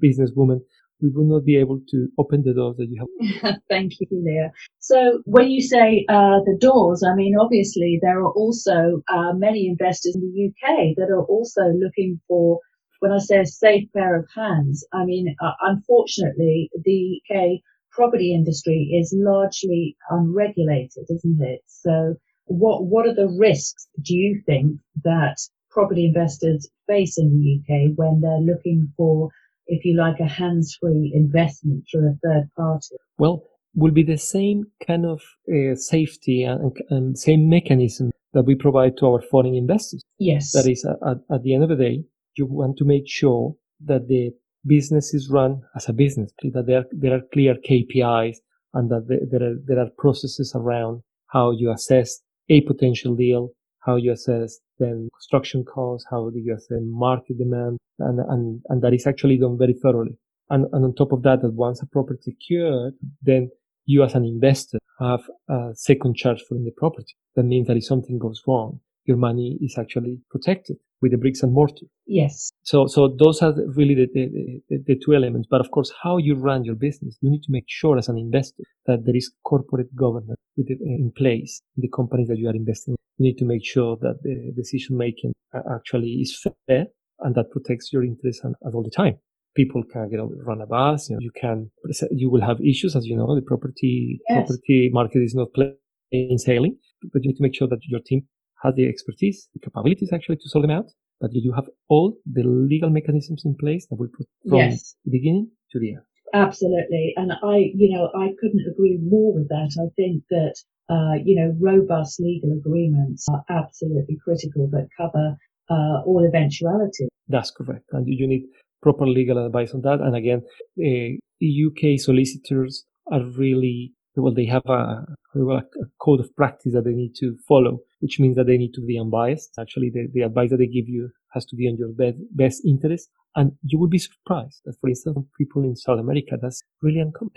businesswoman, 0.04 0.62
we 1.02 1.10
will 1.10 1.26
not 1.26 1.46
be 1.46 1.58
able 1.58 1.80
to 1.90 2.08
open 2.18 2.44
the 2.44 2.54
doors 2.54 2.78
that 2.78 2.88
you 2.90 3.00
have. 3.00 3.56
Thank 3.70 3.94
you, 4.00 4.08
Leo. 4.12 4.52
So 4.80 5.22
when 5.26 5.50
you 5.50 5.62
say 5.62 6.06
uh, 6.10 6.40
the 6.46 6.58
doors, 6.60 7.04
I 7.04 7.16
mean, 7.16 7.36
obviously 7.40 8.00
there 8.02 8.20
are 8.20 8.32
also 8.32 9.02
uh, 9.14 9.34
many 9.34 9.68
investors 9.68 10.16
in 10.16 10.22
the 10.22 10.48
UK 10.50 10.96
that 10.98 11.12
are 11.12 11.24
also 11.24 11.62
looking 11.62 12.20
for, 12.28 12.60
when 13.00 13.12
I 13.12 13.20
say 13.20 13.40
a 13.40 13.46
safe 13.46 13.90
pair 13.96 14.18
of 14.18 14.28
hands, 14.36 14.86
I 14.94 15.06
mean, 15.06 15.36
uh, 15.42 15.52
unfortunately, 15.62 16.70
the 16.84 17.22
UK 17.30 17.62
property 17.92 18.34
industry 18.34 18.92
is 19.00 19.14
largely 19.18 19.98
unregulated, 20.10 21.06
isn't 21.10 21.42
it? 21.42 21.62
So 21.68 22.16
what, 22.46 22.86
what 22.86 23.08
are 23.08 23.16
the 23.16 23.36
risks 23.40 23.88
do 24.02 24.16
you 24.16 24.42
think 24.46 24.80
that 25.04 25.38
property 25.70 26.06
investors 26.06 26.70
face 26.88 27.18
in 27.18 27.30
the 27.30 27.60
UK 27.60 27.92
when 27.96 28.22
they're 28.22 28.40
looking 28.40 28.92
for, 28.98 29.30
if 29.68 29.86
you 29.86 29.98
like, 29.98 30.20
a 30.20 30.28
hands-free 30.28 31.14
investment 31.16 31.86
through 31.90 32.08
a 32.08 32.18
third 32.24 32.50
party? 32.56 32.96
Well, 33.18 33.44
will 33.76 33.92
be 33.92 34.04
the 34.04 34.18
same 34.18 34.66
kind 34.86 35.06
of 35.06 35.22
uh, 35.54 35.76
safety 35.76 36.44
and, 36.44 36.76
and, 36.90 37.18
same 37.18 37.48
mechanism 37.48 38.12
that 38.34 38.44
we 38.44 38.56
provide 38.56 38.98
to 38.98 39.06
our 39.06 39.22
foreign 39.22 39.54
investors. 39.54 40.04
Yes. 40.18 40.52
That 40.52 40.68
is, 40.68 40.84
at, 40.86 41.18
at 41.32 41.44
the 41.44 41.54
end 41.54 41.64
of 41.64 41.70
the 41.70 41.76
day, 41.76 42.04
you 42.36 42.48
want 42.48 42.78
to 42.78 42.86
make 42.86 43.08
sure 43.08 43.56
that 43.86 44.08
the 44.08 44.32
business 44.66 45.14
is 45.14 45.30
run 45.30 45.62
as 45.76 45.88
a 45.88 45.94
business, 45.94 46.32
that 46.42 46.66
there, 46.66 46.86
there 46.92 47.14
are 47.14 47.22
clear 47.32 47.56
KPIs 47.70 48.38
and 48.74 48.90
that 48.90 49.08
there 49.32 49.44
are, 49.44 49.56
there 49.66 49.80
are 49.80 49.90
processes 49.98 50.54
around 50.56 51.02
how 51.28 51.52
you 51.52 51.72
assess 51.72 52.20
a 52.50 52.62
potential 52.62 53.16
deal, 53.16 53.50
how 53.80 53.96
you 53.96 54.12
assess 54.12 54.60
then 54.80 55.10
construction 55.14 55.64
costs, 55.64 56.08
how 56.10 56.30
you 56.34 56.54
assess 56.54 56.80
market 56.82 57.38
demand, 57.38 57.78
and, 58.00 58.20
and, 58.20 58.62
and 58.70 58.82
that 58.82 58.94
is 58.94 59.08
actually 59.08 59.38
done 59.38 59.58
very 59.58 59.74
thoroughly. 59.74 60.18
And, 60.50 60.66
and 60.72 60.86
on 60.86 60.96
top 60.96 61.12
of 61.12 61.24
that, 61.24 61.42
that 61.42 61.54
once 61.54 61.82
a 61.82 61.86
property 61.88 62.20
is 62.20 62.26
secured, 62.26 62.94
then 63.22 63.50
you 63.86 64.04
as 64.04 64.16
an 64.16 64.26
investor 64.26 64.80
have 65.00 65.22
a 65.50 65.72
second 65.74 66.16
charge 66.16 66.42
for 66.48 66.56
the 66.56 66.72
property. 66.76 67.16
That 67.36 67.44
means 67.44 67.68
that 67.68 67.78
if 67.78 67.86
something 67.86 68.18
goes 68.18 68.42
wrong, 68.48 68.80
your 69.08 69.18
money 69.18 69.58
is 69.62 69.78
actually 69.80 70.20
protected 70.30 70.78
with 71.02 71.12
the 71.12 71.18
bricks 71.18 71.42
and 71.44 71.54
mortar. 71.54 71.86
Yes. 72.06 72.52
So, 72.64 72.88
so 72.88 73.16
those 73.20 73.42
are 73.42 73.54
really 73.76 73.96
the, 73.96 74.08
the, 74.14 74.62
the, 74.70 74.84
the, 74.88 75.02
two 75.04 75.14
elements. 75.14 75.48
But 75.50 75.62
of 75.62 75.72
course, 75.72 75.92
how 76.04 76.18
you 76.18 76.36
run 76.36 76.64
your 76.64 76.76
business, 76.76 77.18
you 77.22 77.30
need 77.30 77.44
to 77.44 77.52
make 77.52 77.66
sure 77.68 77.98
as 77.98 78.10
an 78.10 78.18
investor 78.18 78.64
that 78.86 79.06
there 79.06 79.16
is 79.16 79.32
corporate 79.44 79.96
governance 79.96 80.40
uh, 80.60 80.64
in 80.82 81.12
place 81.16 81.62
in 81.78 81.82
the 81.82 81.90
companies 81.96 82.28
that 82.28 82.38
you 82.38 82.50
are 82.50 82.56
investing 82.56 82.94
in. 82.94 82.98
You 83.18 83.32
need 83.32 83.38
to 83.38 83.46
make 83.46 83.66
sure 83.66 83.98
that 84.02 84.20
the 84.24 84.52
decision 84.56 84.98
making 84.98 85.34
uh, 85.56 85.62
actually 85.74 86.20
is 86.22 86.38
fair 86.68 86.86
and 87.20 87.36
that 87.36 87.52
protects 87.52 87.92
your 87.94 88.04
interests 88.04 88.44
at 88.46 88.74
all 88.74 88.84
the 88.84 88.92
time. 88.92 89.18
People 89.56 89.84
can 89.92 90.10
get 90.10 90.20
run 90.46 90.62
a 90.62 90.68
bus. 90.68 91.10
You, 91.10 91.16
know, 91.16 91.20
you 91.22 91.32
can, 91.40 91.72
you 92.12 92.30
will 92.30 92.42
have 92.42 92.58
issues, 92.62 92.96
as 92.96 93.06
you 93.06 93.16
know. 93.16 93.34
The 93.34 93.42
property 93.42 94.20
yes. 94.30 94.48
property 94.48 94.92
market 94.94 95.24
is 95.24 95.34
not 95.34 95.48
plain 95.54 96.38
sailing, 96.38 96.78
but 97.12 97.24
you 97.24 97.30
need 97.30 97.38
to 97.38 97.44
make 97.44 97.56
sure 97.56 97.68
that 97.68 97.80
your 97.88 98.02
team 98.06 98.28
has 98.64 98.76
the 98.76 98.88
expertise, 98.88 99.48
the 99.54 99.60
capabilities 99.60 100.12
actually 100.14 100.38
to 100.38 100.50
sort 100.50 100.64
them 100.64 100.72
out, 100.72 100.88
but 101.20 101.32
you 101.34 101.54
have 101.54 101.66
all 101.90 102.16
the 102.32 102.44
legal 102.44 102.90
mechanisms 102.90 103.44
in 103.46 103.56
place 103.56 103.88
that 103.90 103.96
will 103.98 104.10
put 104.16 104.28
from 104.48 104.60
yes. 104.60 104.96
the 105.06 105.12
beginning 105.12 105.50
to 105.72 105.80
the 105.80 105.94
end. 105.94 106.04
Absolutely. 106.34 107.14
And 107.16 107.32
I, 107.32 107.72
you 107.74 107.96
know, 107.96 108.10
I 108.16 108.30
couldn't 108.40 108.66
agree 108.70 109.00
more 109.02 109.34
with 109.34 109.48
that. 109.50 109.72
I 109.80 109.88
think 109.96 110.24
that, 110.30 110.56
uh, 110.90 111.16
you 111.24 111.36
know, 111.40 111.56
robust 111.60 112.20
legal 112.20 112.52
agreements 112.52 113.28
are 113.30 113.44
absolutely 113.50 114.18
critical 114.24 114.70
that 114.72 114.90
cover 114.98 115.38
uh, 115.70 116.04
all 116.06 116.26
eventualities. 116.28 117.10
That's 117.28 117.52
correct. 117.52 117.86
And 117.92 118.08
you 118.08 118.28
need 118.28 118.44
proper 118.82 119.08
legal 119.08 119.46
advice 119.46 119.74
on 119.74 119.82
that. 119.82 120.00
And 120.02 120.16
again, 120.16 120.44
uh, 120.80 121.18
UK 121.42 122.00
solicitors 122.00 122.86
are 123.12 123.24
really 123.24 123.94
well, 124.18 124.34
they 124.34 124.46
have 124.46 124.66
a, 124.66 125.06
a, 125.36 125.62
code 126.02 126.20
of 126.20 126.36
practice 126.36 126.74
that 126.74 126.86
they 126.86 126.94
need 126.94 127.14
to 127.20 127.38
follow, 127.48 127.80
which 128.00 128.20
means 128.20 128.36
that 128.36 128.48
they 128.48 128.58
need 128.58 128.74
to 128.74 128.82
be 128.82 129.00
unbiased. 129.00 129.54
Actually, 129.60 129.92
the, 129.94 130.08
the 130.14 130.22
advice 130.22 130.50
that 130.50 130.58
they 130.58 130.68
give 130.68 130.88
you 130.88 131.10
has 131.34 131.46
to 131.46 131.56
be 131.56 131.68
on 131.68 131.78
your 131.78 131.90
best, 131.90 132.18
best 132.32 132.66
interest. 132.66 133.10
And 133.36 133.52
you 133.62 133.78
would 133.80 133.92
be 133.92 134.00
surprised 134.00 134.62
that, 134.66 134.76
for 134.82 134.90
instance, 134.90 135.20
people 135.38 135.64
in 135.64 135.76
South 135.76 136.00
America, 136.00 136.38
that's 136.42 136.64
really 136.82 137.00
uncommon. 137.00 137.34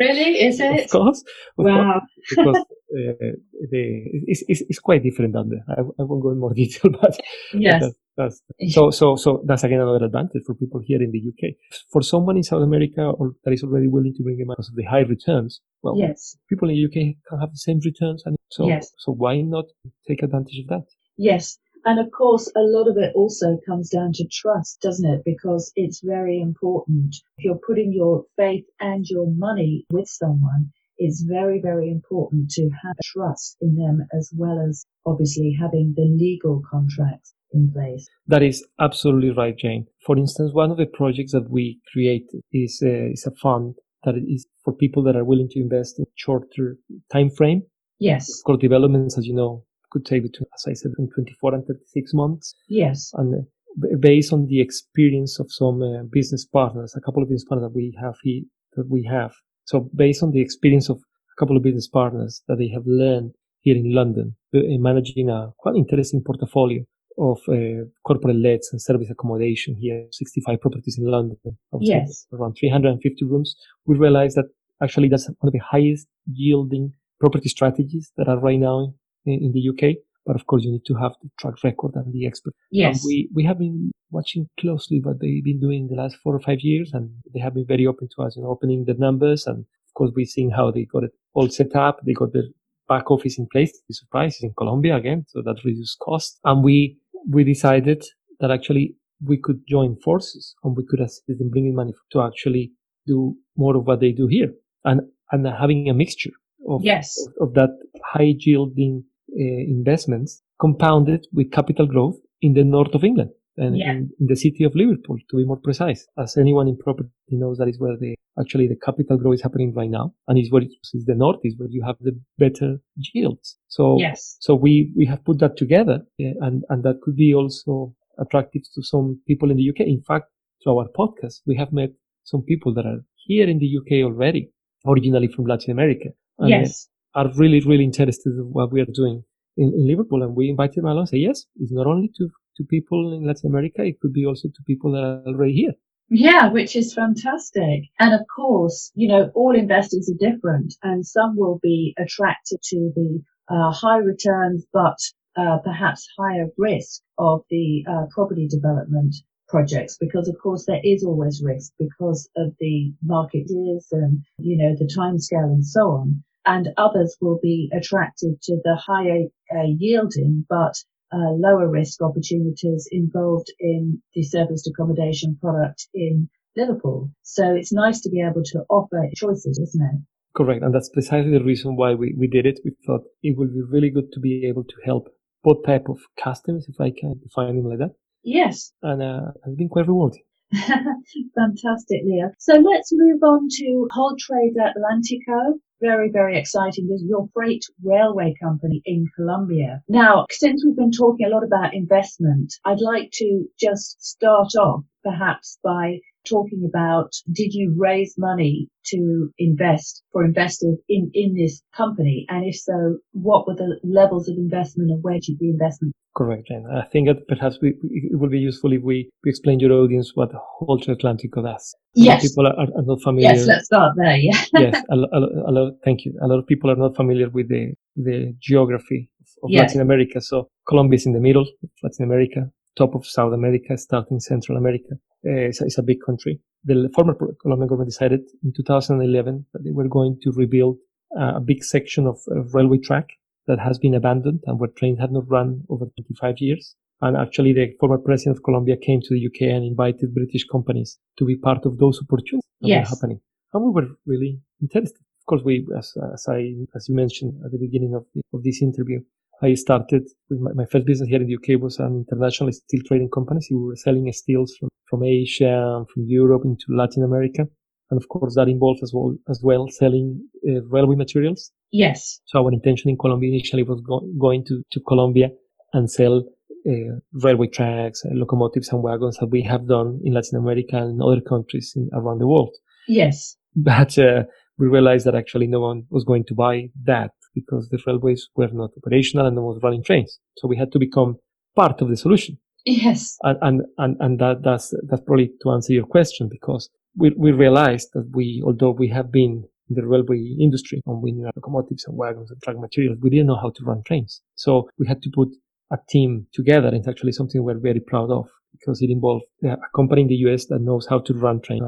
really? 0.00 0.42
Is 0.42 0.60
it? 0.60 0.84
Of 0.84 0.90
course. 0.90 1.22
Of 1.58 1.66
wow. 1.66 2.00
Course, 2.00 2.10
because 2.30 2.64
uh, 2.96 3.36
the, 3.70 4.02
it's, 4.26 4.42
it's, 4.48 4.62
it's, 4.68 4.78
quite 4.78 5.02
different 5.02 5.34
down 5.34 5.50
there. 5.50 5.64
I, 5.68 5.80
I, 5.80 6.02
won't 6.04 6.22
go 6.22 6.30
in 6.30 6.40
more 6.40 6.54
detail, 6.62 6.90
but 7.00 7.18
yes. 7.52 7.82
But 7.82 7.92
that's, 8.16 8.42
so, 8.72 8.90
so, 8.90 9.16
so 9.16 9.42
that's 9.46 9.64
again 9.64 9.80
another 9.80 10.06
advantage 10.06 10.42
for 10.46 10.54
people 10.54 10.80
here 10.82 11.02
in 11.02 11.12
the 11.12 11.20
UK. 11.20 11.54
For 11.92 12.02
someone 12.02 12.36
in 12.36 12.42
South 12.42 12.62
America 12.62 13.02
or 13.02 13.32
that 13.44 13.52
is 13.52 13.62
already 13.62 13.88
willing 13.88 14.14
to 14.14 14.22
bring 14.22 14.40
in 14.40 14.46
because 14.48 14.70
of 14.70 14.76
the 14.76 14.84
high 14.84 15.00
returns, 15.00 15.60
well, 15.82 15.94
yes. 15.98 16.36
people 16.48 16.70
in 16.70 16.76
the 16.76 16.84
UK 16.86 17.16
can 17.28 17.40
have 17.40 17.50
the 17.50 17.58
same 17.58 17.80
returns. 17.84 18.22
And 18.24 18.36
so, 18.50 18.66
yes. 18.66 18.90
so 18.98 19.12
why 19.12 19.40
not 19.42 19.66
take 20.08 20.22
advantage 20.22 20.60
of 20.60 20.68
that? 20.68 20.86
Yes. 21.18 21.58
And 21.84 22.00
of 22.00 22.10
course, 22.10 22.50
a 22.56 22.62
lot 22.62 22.88
of 22.88 22.96
it 22.96 23.12
also 23.14 23.58
comes 23.64 23.90
down 23.90 24.12
to 24.14 24.26
trust, 24.26 24.80
doesn't 24.80 25.08
it? 25.08 25.22
Because 25.24 25.70
it's 25.76 26.00
very 26.02 26.40
important. 26.40 27.14
If 27.38 27.44
you're 27.44 27.60
putting 27.64 27.92
your 27.92 28.24
faith 28.36 28.64
and 28.80 29.04
your 29.06 29.26
money 29.28 29.84
with 29.90 30.08
someone, 30.08 30.72
it's 30.98 31.22
very, 31.22 31.60
very 31.60 31.90
important 31.90 32.50
to 32.50 32.70
have 32.82 32.96
trust 33.02 33.56
in 33.60 33.76
them 33.76 34.06
as 34.16 34.32
well 34.36 34.64
as 34.66 34.86
obviously 35.04 35.56
having 35.60 35.94
the 35.96 36.04
legal 36.04 36.62
contracts 36.70 37.34
in 37.52 37.70
place. 37.72 38.06
That 38.26 38.42
is 38.42 38.66
absolutely 38.80 39.30
right, 39.30 39.56
Jane. 39.56 39.86
For 40.04 40.16
instance, 40.16 40.52
one 40.52 40.70
of 40.70 40.76
the 40.76 40.86
projects 40.86 41.32
that 41.32 41.50
we 41.50 41.80
created 41.92 42.42
is 42.52 42.82
a, 42.84 43.10
is 43.12 43.26
a 43.26 43.32
fund 43.42 43.74
that 44.04 44.16
is 44.16 44.46
for 44.64 44.72
people 44.72 45.02
that 45.04 45.16
are 45.16 45.24
willing 45.24 45.48
to 45.50 45.60
invest 45.60 45.98
in 45.98 46.06
shorter 46.14 46.76
time 47.12 47.30
frame. 47.30 47.62
Yes. 47.98 48.28
Of 48.40 48.44
course, 48.44 48.60
developments, 48.60 49.18
as 49.18 49.26
you 49.26 49.34
know, 49.34 49.64
could 49.90 50.04
take 50.04 50.22
between, 50.22 50.46
as 50.54 50.64
I 50.68 50.74
said, 50.74 50.92
between 50.92 51.10
24 51.14 51.54
and 51.54 51.66
36 51.66 52.14
months. 52.14 52.54
Yes. 52.68 53.10
And 53.14 53.34
uh, 53.34 53.96
based 54.00 54.32
on 54.32 54.46
the 54.46 54.60
experience 54.60 55.38
of 55.40 55.46
some 55.50 55.82
uh, 55.82 56.02
business 56.10 56.44
partners, 56.44 56.94
a 56.96 57.00
couple 57.00 57.22
of 57.22 57.28
business 57.28 57.44
partners 57.48 57.70
that 57.70 57.76
we 57.76 57.96
have 58.00 58.14
here, 58.22 58.42
that 58.74 58.88
we 58.88 59.04
have. 59.10 59.32
So 59.66 59.90
based 59.94 60.22
on 60.22 60.30
the 60.30 60.40
experience 60.40 60.88
of 60.88 60.98
a 60.98 61.36
couple 61.38 61.56
of 61.56 61.62
business 61.62 61.88
partners 61.88 62.42
that 62.48 62.56
they 62.58 62.68
have 62.68 62.84
learned 62.86 63.34
here 63.60 63.76
in 63.76 63.92
London, 63.92 64.34
uh, 64.54 64.60
in 64.60 64.80
managing 64.80 65.28
a 65.28 65.52
quite 65.58 65.76
interesting 65.76 66.22
portfolio 66.24 66.82
of 67.18 67.38
uh, 67.48 67.84
corporate 68.04 68.36
lets 68.36 68.72
and 68.72 68.80
service 68.80 69.10
accommodation 69.10 69.74
here, 69.74 70.06
65 70.12 70.60
properties 70.60 70.98
in 70.98 71.06
London, 71.06 71.36
yes. 71.80 72.26
around 72.32 72.54
350 72.60 73.24
rooms, 73.24 73.56
we 73.86 73.96
realized 73.96 74.36
that 74.36 74.46
actually 74.82 75.08
that's 75.08 75.28
one 75.28 75.48
of 75.48 75.52
the 75.52 75.58
highest 75.58 76.06
yielding 76.30 76.92
property 77.18 77.48
strategies 77.48 78.12
that 78.16 78.28
are 78.28 78.38
right 78.38 78.58
now 78.58 78.92
in, 79.24 79.34
in, 79.44 79.52
the 79.52 79.70
UK. 79.70 79.96
But 80.26 80.36
of 80.36 80.46
course, 80.46 80.64
you 80.64 80.72
need 80.72 80.84
to 80.86 80.94
have 80.94 81.12
the 81.22 81.30
track 81.38 81.62
record 81.62 81.92
and 81.94 82.12
the 82.12 82.26
expert. 82.26 82.54
Yes. 82.70 82.96
And 82.96 83.06
we, 83.06 83.30
we 83.32 83.44
have 83.44 83.58
been 83.58 83.92
watching 84.10 84.48
closely 84.58 85.00
what 85.00 85.20
they've 85.20 85.44
been 85.44 85.60
doing 85.60 85.82
in 85.82 85.96
the 85.96 86.02
last 86.02 86.16
four 86.16 86.34
or 86.34 86.40
five 86.40 86.60
years, 86.60 86.90
and 86.92 87.10
they 87.32 87.40
have 87.40 87.54
been 87.54 87.66
very 87.66 87.86
open 87.86 88.08
to 88.16 88.22
us, 88.22 88.36
know, 88.36 88.48
opening 88.48 88.84
the 88.86 88.94
numbers. 88.94 89.46
And 89.46 89.58
of 89.58 89.94
course, 89.94 90.10
we're 90.14 90.26
seeing 90.26 90.50
how 90.50 90.72
they 90.72 90.84
got 90.84 91.04
it 91.04 91.12
all 91.34 91.48
set 91.48 91.76
up. 91.76 92.00
They 92.04 92.12
got 92.12 92.32
the 92.32 92.52
back 92.88 93.10
office 93.10 93.38
in 93.38 93.46
place. 93.52 93.72
The 93.88 93.94
surprise 93.94 94.36
is 94.36 94.42
in 94.42 94.54
Colombia 94.58 94.96
again, 94.96 95.26
so 95.28 95.42
that 95.42 95.56
reduces 95.64 95.96
cost. 96.00 96.38
And 96.44 96.64
we, 96.64 96.98
we 97.30 97.44
decided 97.44 98.04
that 98.40 98.50
actually 98.50 98.96
we 99.24 99.38
could 99.38 99.60
join 99.66 99.96
forces 99.96 100.54
and 100.62 100.76
we 100.76 100.84
could 100.88 101.00
assist 101.00 101.22
in 101.28 101.50
bringing 101.50 101.74
money 101.74 101.94
to 102.12 102.22
actually 102.22 102.72
do 103.06 103.36
more 103.56 103.76
of 103.76 103.86
what 103.86 104.00
they 104.00 104.12
do 104.12 104.26
here 104.26 104.52
and, 104.84 105.00
and 105.32 105.46
having 105.46 105.88
a 105.88 105.94
mixture 105.94 106.32
of, 106.68 106.82
yes. 106.84 107.16
of, 107.40 107.48
of 107.48 107.54
that 107.54 107.70
high 108.04 108.34
yielding 108.38 109.04
Uh, 109.28 109.62
investments 109.78 110.42
compounded 110.60 111.26
with 111.32 111.50
capital 111.50 111.86
growth 111.86 112.16
in 112.40 112.54
the 112.54 112.62
north 112.62 112.94
of 112.94 113.02
England 113.02 113.30
and 113.56 113.76
yeah. 113.76 113.90
in, 113.90 114.10
in, 114.20 114.26
the 114.26 114.36
city 114.36 114.64
of 114.64 114.74
Liverpool, 114.74 115.16
to 115.30 115.36
be 115.36 115.44
more 115.44 115.56
precise. 115.56 116.06
As 116.18 116.36
anyone 116.36 116.68
in 116.68 116.76
property 116.76 117.10
knows, 117.30 117.58
that 117.58 117.68
is 117.68 117.80
where 117.80 117.96
the 117.96 118.14
actually 118.38 118.68
the 118.68 118.76
capital 118.76 119.16
growth 119.16 119.34
is 119.34 119.42
happening 119.42 119.74
right 119.74 119.90
now, 119.90 120.14
and 120.28 120.38
is 120.38 120.50
where 120.50 120.62
it's 120.62 120.92
the 120.92 121.14
north 121.14 121.40
is 121.42 121.54
where 121.56 121.68
you 121.70 121.82
have 121.84 121.96
the 122.00 122.18
better 122.38 122.78
yields. 122.96 123.56
So 123.68 123.96
yes. 123.98 124.36
so 124.40 124.54
we 124.54 124.92
we 124.96 125.06
have 125.06 125.24
put 125.24 125.38
that 125.40 125.56
together, 125.56 126.02
yeah, 126.18 126.32
and 126.40 126.64
and 126.68 126.84
that 126.84 127.00
could 127.02 127.16
be 127.16 127.34
also 127.34 127.94
attractive 128.18 128.62
to 128.74 128.82
some 128.82 129.20
people 129.26 129.50
in 129.50 129.56
the 129.56 129.70
UK. 129.70 129.80
In 129.80 130.02
fact, 130.06 130.26
through 130.62 130.78
our 130.78 130.88
podcast, 130.96 131.40
we 131.46 131.56
have 131.56 131.72
met 131.72 131.90
some 132.24 132.42
people 132.42 132.74
that 132.74 132.86
are 132.86 133.04
here 133.16 133.48
in 133.48 133.58
the 133.58 133.76
UK 133.78 134.04
already, 134.04 134.50
originally 134.86 135.28
from 135.28 135.46
Latin 135.46 135.72
America. 135.72 136.10
And 136.38 136.50
yes 136.50 136.88
are 137.16 137.32
really, 137.36 137.60
really 137.60 137.84
interested 137.84 138.30
in 138.30 138.52
what 138.52 138.70
we 138.70 138.80
are 138.80 138.92
doing 138.92 139.24
in, 139.56 139.72
in 139.74 139.88
Liverpool. 139.88 140.22
And 140.22 140.36
we 140.36 140.50
invited 140.50 140.76
them 140.76 140.86
along. 140.86 141.06
Say, 141.06 141.18
yes, 141.18 141.46
it's 141.56 141.72
not 141.72 141.86
only 141.86 142.10
to, 142.18 142.28
to 142.58 142.64
people 142.64 143.14
in 143.14 143.26
Latin 143.26 143.50
America, 143.50 143.82
it 143.82 143.98
could 144.00 144.12
be 144.12 144.26
also 144.26 144.48
to 144.48 144.62
people 144.66 144.92
that 144.92 145.02
are 145.02 145.22
already 145.26 145.54
here. 145.54 145.72
Yeah, 146.08 146.52
which 146.52 146.76
is 146.76 146.94
fantastic. 146.94 147.84
And 147.98 148.14
of 148.14 148.20
course, 148.34 148.92
you 148.94 149.08
know, 149.08 149.32
all 149.34 149.56
investors 149.56 150.08
are 150.08 150.30
different 150.30 150.74
and 150.82 151.04
some 151.04 151.36
will 151.36 151.58
be 151.62 151.94
attracted 151.98 152.60
to 152.62 152.92
the 152.94 153.22
uh, 153.48 153.72
high 153.72 153.98
returns, 153.98 154.64
but 154.72 154.98
uh, 155.36 155.58
perhaps 155.64 156.06
higher 156.18 156.46
risk 156.56 157.02
of 157.18 157.42
the 157.50 157.84
uh, 157.90 158.06
property 158.14 158.46
development 158.46 159.16
projects 159.48 159.96
because 159.98 160.28
of 160.28 160.36
course 160.42 160.64
there 160.66 160.80
is 160.82 161.04
always 161.04 161.40
risk 161.44 161.72
because 161.78 162.28
of 162.36 162.52
the 162.58 162.92
market 163.04 163.44
years 163.48 163.86
and 163.92 164.24
you 164.38 164.56
know 164.56 164.74
the 164.76 164.90
time 164.92 165.20
scale 165.20 165.44
and 165.44 165.64
so 165.64 165.82
on 165.82 166.24
and 166.46 166.68
others 166.76 167.16
will 167.20 167.38
be 167.42 167.70
attracted 167.76 168.40
to 168.42 168.56
the 168.64 168.76
higher 168.76 169.24
uh, 169.54 169.66
yielding 169.78 170.46
but 170.48 170.74
uh, 171.12 171.32
lower 171.32 171.68
risk 171.68 172.02
opportunities 172.02 172.88
involved 172.90 173.52
in 173.60 174.02
the 174.14 174.22
serviced 174.22 174.68
accommodation 174.68 175.38
product 175.40 175.86
in 175.94 176.28
Liverpool. 176.56 177.10
So 177.22 177.54
it's 177.54 177.72
nice 177.72 178.00
to 178.00 178.10
be 178.10 178.22
able 178.22 178.42
to 178.44 178.64
offer 178.70 179.08
choices, 179.14 179.58
isn't 179.58 179.82
it? 179.82 180.00
Correct. 180.36 180.62
And 180.62 180.74
that's 180.74 180.90
precisely 180.90 181.30
the 181.30 181.44
reason 181.44 181.76
why 181.76 181.94
we, 181.94 182.14
we 182.16 182.26
did 182.26 182.46
it. 182.46 182.60
We 182.64 182.72
thought 182.86 183.02
it 183.22 183.36
would 183.38 183.52
be 183.54 183.62
really 183.62 183.90
good 183.90 184.12
to 184.12 184.20
be 184.20 184.46
able 184.46 184.64
to 184.64 184.74
help 184.84 185.08
both 185.44 185.64
type 185.64 185.88
of 185.88 185.98
customers, 186.22 186.66
if 186.68 186.80
I 186.80 186.90
can 186.90 187.20
define 187.22 187.56
them 187.56 187.68
like 187.68 187.78
that. 187.78 187.94
Yes. 188.24 188.72
And 188.82 189.02
uh, 189.02 189.30
it's 189.46 189.56
been 189.56 189.68
quite 189.68 189.86
rewarding. 189.86 190.22
Fantastic, 191.34 192.02
Leo. 192.04 192.30
So 192.38 192.54
let's 192.54 192.90
move 192.92 193.22
on 193.22 193.48
to 193.58 193.88
Holtrade 193.92 194.56
Atlantico 194.56 195.58
very, 195.80 196.10
very 196.10 196.38
exciting. 196.38 196.88
This 196.88 197.02
is 197.02 197.08
your 197.08 197.28
freight 197.34 197.64
railway 197.84 198.34
company 198.42 198.80
in 198.84 199.06
Colombia. 199.14 199.82
Now, 199.88 200.26
since 200.30 200.64
we've 200.64 200.76
been 200.76 200.92
talking 200.92 201.26
a 201.26 201.28
lot 201.28 201.44
about 201.44 201.74
investment, 201.74 202.54
I'd 202.64 202.80
like 202.80 203.10
to 203.14 203.46
just 203.58 204.02
start 204.02 204.54
off 204.58 204.84
perhaps 205.04 205.58
by 205.62 205.98
talking 206.28 206.68
about 206.68 207.12
did 207.32 207.52
you 207.52 207.74
raise 207.76 208.14
money 208.18 208.68
to 208.86 209.30
invest 209.38 210.02
for 210.12 210.24
investors 210.24 210.76
in, 210.88 211.10
in 211.14 211.34
this 211.34 211.62
company? 211.76 212.26
And 212.28 212.46
if 212.46 212.56
so, 212.56 212.98
what 213.12 213.46
were 213.46 213.54
the 213.54 213.78
levels 213.84 214.28
of 214.28 214.36
investment 214.36 214.90
and 214.90 215.02
where 215.02 215.18
did 215.20 215.38
the 215.38 215.50
investment? 215.50 215.94
Correct. 216.16 216.48
And 216.48 216.66
I 216.74 216.84
think 216.84 217.08
that 217.08 217.28
perhaps 217.28 217.58
we, 217.60 217.74
it 217.90 218.18
would 218.18 218.30
be 218.30 218.38
useful 218.38 218.72
if 218.72 218.82
we, 218.82 219.10
we 219.22 219.30
explain 219.30 219.58
to 219.58 219.66
your 219.66 219.74
audience 219.74 220.12
what 220.14 220.30
Holtrade 220.32 220.98
Atlantico 220.98 221.44
does. 221.44 221.76
Yes. 221.94 222.26
People 222.26 222.46
are, 222.46 222.58
are, 222.58 222.82
not 222.82 223.02
familiar. 223.02 223.34
Yes, 223.34 223.46
let's 223.46 223.66
start 223.66 223.92
there. 223.98 224.16
Yeah. 224.16 224.44
yes. 224.54 224.82
A, 224.90 224.94
a, 224.94 225.50
a, 225.50 225.52
lot, 225.52 225.72
thank 225.84 226.06
you. 226.06 226.18
A 226.22 226.26
lot 226.26 226.38
of 226.38 226.46
people 226.46 226.70
are 226.70 226.76
not 226.76 226.96
familiar 226.96 227.28
with 227.28 227.50
the, 227.50 227.74
the 227.96 228.34
geography 228.40 229.10
of 229.42 229.50
yes. 229.50 229.68
Latin 229.68 229.82
America. 229.82 230.22
So 230.22 230.48
Colombia 230.66 230.96
is 230.96 231.04
in 231.04 231.12
the 231.12 231.20
middle 231.20 231.42
of 231.42 231.70
Latin 231.82 232.04
America, 232.04 232.50
top 232.76 232.94
of 232.94 233.06
South 233.06 233.32
America, 233.32 233.76
starting 233.76 234.20
Central 234.20 234.58
America. 234.58 234.94
Uh, 235.26 235.48
it's, 235.48 235.60
a, 235.60 235.64
it's, 235.64 235.78
a, 235.78 235.82
big 235.82 235.98
country. 236.04 236.40
The 236.64 236.90
former 236.94 237.14
Colombian 237.40 237.68
government 237.68 237.90
decided 237.90 238.20
in 238.44 238.52
2011 238.52 239.46
that 239.52 239.64
they 239.64 239.72
were 239.72 239.88
going 239.88 240.18
to 240.22 240.32
rebuild 240.32 240.78
uh, 241.18 241.36
a 241.36 241.40
big 241.40 241.64
section 241.64 242.06
of 242.06 242.18
railway 242.52 242.78
track 242.78 243.08
that 243.46 243.58
has 243.58 243.78
been 243.78 243.94
abandoned 243.94 244.40
and 244.46 244.58
where 244.58 244.70
trains 244.70 244.98
had 245.00 245.12
not 245.12 245.28
run 245.28 245.62
over 245.68 245.86
25 245.86 246.36
years. 246.38 246.74
And 247.00 247.16
actually, 247.16 247.52
the 247.52 247.74
former 247.78 247.98
president 247.98 248.38
of 248.38 248.42
Colombia 248.42 248.76
came 248.76 249.00
to 249.02 249.08
the 249.10 249.26
UK 249.26 249.54
and 249.54 249.64
invited 249.64 250.14
British 250.14 250.44
companies 250.44 250.98
to 251.18 251.24
be 251.24 251.36
part 251.36 251.66
of 251.66 251.78
those 251.78 252.00
opportunities 252.00 252.48
that 252.60 252.68
yes. 252.68 252.90
were 252.90 252.96
happening. 252.96 253.20
And 253.52 253.64
we 253.64 253.70
were 253.70 253.88
really 254.06 254.40
interested. 254.62 254.98
Of 255.20 255.26
course, 255.26 255.42
we, 255.44 255.66
as, 255.76 255.92
as 256.14 256.26
I, 256.28 256.54
as 256.74 256.88
you 256.88 256.94
mentioned 256.94 257.34
at 257.44 257.52
the 257.52 257.58
beginning 257.58 257.94
of, 257.94 258.06
the, 258.14 258.22
of 258.32 258.42
this 258.42 258.62
interview, 258.62 259.00
I 259.42 259.54
started 259.54 260.02
with 260.30 260.40
my, 260.40 260.52
my, 260.54 260.64
first 260.70 260.86
business 260.86 261.08
here 261.08 261.20
in 261.20 261.26
the 261.26 261.36
UK 261.36 261.60
was 261.60 261.78
an 261.78 262.04
international 262.08 262.50
steel 262.52 262.80
trading 262.86 263.10
company. 263.10 263.40
So 263.42 263.56
we 263.56 263.66
were 263.66 263.76
selling 263.76 264.10
steels 264.12 264.54
from, 264.58 264.68
from 264.88 265.04
Asia, 265.04 265.84
from 265.92 266.04
Europe 266.06 266.42
into 266.44 266.64
Latin 266.70 267.04
America. 267.04 267.46
And 267.90 268.00
of 268.00 268.08
course, 268.08 268.34
that 268.34 268.48
involves 268.48 268.82
as 268.82 268.92
well, 268.94 269.14
as 269.28 269.40
well 269.42 269.68
selling 269.68 270.26
uh, 270.48 270.62
railway 270.64 270.96
materials. 270.96 271.52
Yes. 271.70 272.20
So 272.26 272.42
our 272.42 272.52
intention 272.52 272.90
in 272.90 272.96
Colombia 272.96 273.30
initially 273.30 273.62
was 273.62 273.80
go- 273.80 274.08
going 274.18 274.44
to, 274.46 274.62
to 274.72 274.80
Colombia 274.88 275.28
and 275.72 275.90
sell 275.90 276.24
uh, 276.68 276.98
railway 277.12 277.46
tracks, 277.46 278.02
uh, 278.04 278.08
locomotives 278.12 278.70
and 278.70 278.82
wagons 278.82 279.18
that 279.18 279.26
we 279.26 279.42
have 279.42 279.68
done 279.68 280.00
in 280.04 280.14
Latin 280.14 280.38
America 280.38 280.76
and 280.76 281.00
other 281.02 281.20
countries 281.20 281.74
in, 281.76 281.88
around 281.92 282.18
the 282.18 282.26
world. 282.26 282.54
Yes. 282.88 283.36
But 283.54 283.98
uh, 283.98 284.24
we 284.58 284.66
realized 284.66 285.06
that 285.06 285.14
actually 285.14 285.46
no 285.46 285.60
one 285.60 285.84
was 285.90 286.04
going 286.04 286.24
to 286.24 286.34
buy 286.34 286.70
that 286.84 287.12
because 287.36 287.68
the 287.68 287.78
railways 287.86 288.28
were 288.34 288.48
not 288.52 288.70
operational 288.76 289.26
and 289.26 289.36
no 289.36 289.42
one 289.42 289.54
was 289.54 289.62
running 289.62 289.84
trains. 289.84 290.18
So 290.38 290.48
we 290.48 290.56
had 290.56 290.72
to 290.72 290.78
become 290.78 291.16
part 291.54 291.80
of 291.82 291.88
the 291.88 291.96
solution. 291.96 292.38
Yes. 292.64 293.16
And, 293.22 293.38
and, 293.42 293.62
and, 293.78 293.96
and 294.00 294.18
that, 294.18 294.42
that's, 294.42 294.74
that's 294.88 295.02
probably 295.02 295.30
to 295.42 295.50
answer 295.50 295.72
your 295.72 295.86
question 295.86 296.28
because 296.28 296.68
we, 296.96 297.12
we 297.16 297.30
realized 297.30 297.90
that 297.94 298.10
we, 298.12 298.42
although 298.44 298.72
we 298.72 298.88
have 298.88 299.12
been 299.12 299.44
in 299.68 299.76
the 299.76 299.86
railway 299.86 300.18
industry 300.40 300.80
and 300.86 301.02
we 301.02 301.12
knew 301.12 301.30
locomotives 301.36 301.84
and 301.86 301.96
wagons 301.96 302.30
and 302.30 302.42
track 302.42 302.56
materials, 302.58 302.98
we 303.00 303.10
didn't 303.10 303.26
know 303.26 303.38
how 303.40 303.50
to 303.50 303.64
run 303.64 303.82
trains. 303.84 304.22
So 304.34 304.68
we 304.78 304.86
had 304.86 305.02
to 305.02 305.10
put 305.14 305.28
a 305.72 305.78
team 305.88 306.26
together. 306.32 306.70
It's 306.72 306.88
actually 306.88 307.12
something 307.12 307.42
we're 307.42 307.58
very 307.58 307.80
proud 307.80 308.10
of 308.10 308.28
because 308.52 308.80
it 308.82 308.90
involved 308.90 309.26
uh, 309.44 309.50
a 309.50 309.76
company 309.76 310.02
in 310.02 310.08
the 310.08 310.16
US 310.26 310.46
that 310.46 310.60
knows 310.60 310.86
how 310.88 311.00
to 311.00 311.14
run 311.14 311.40
trains. 311.40 311.62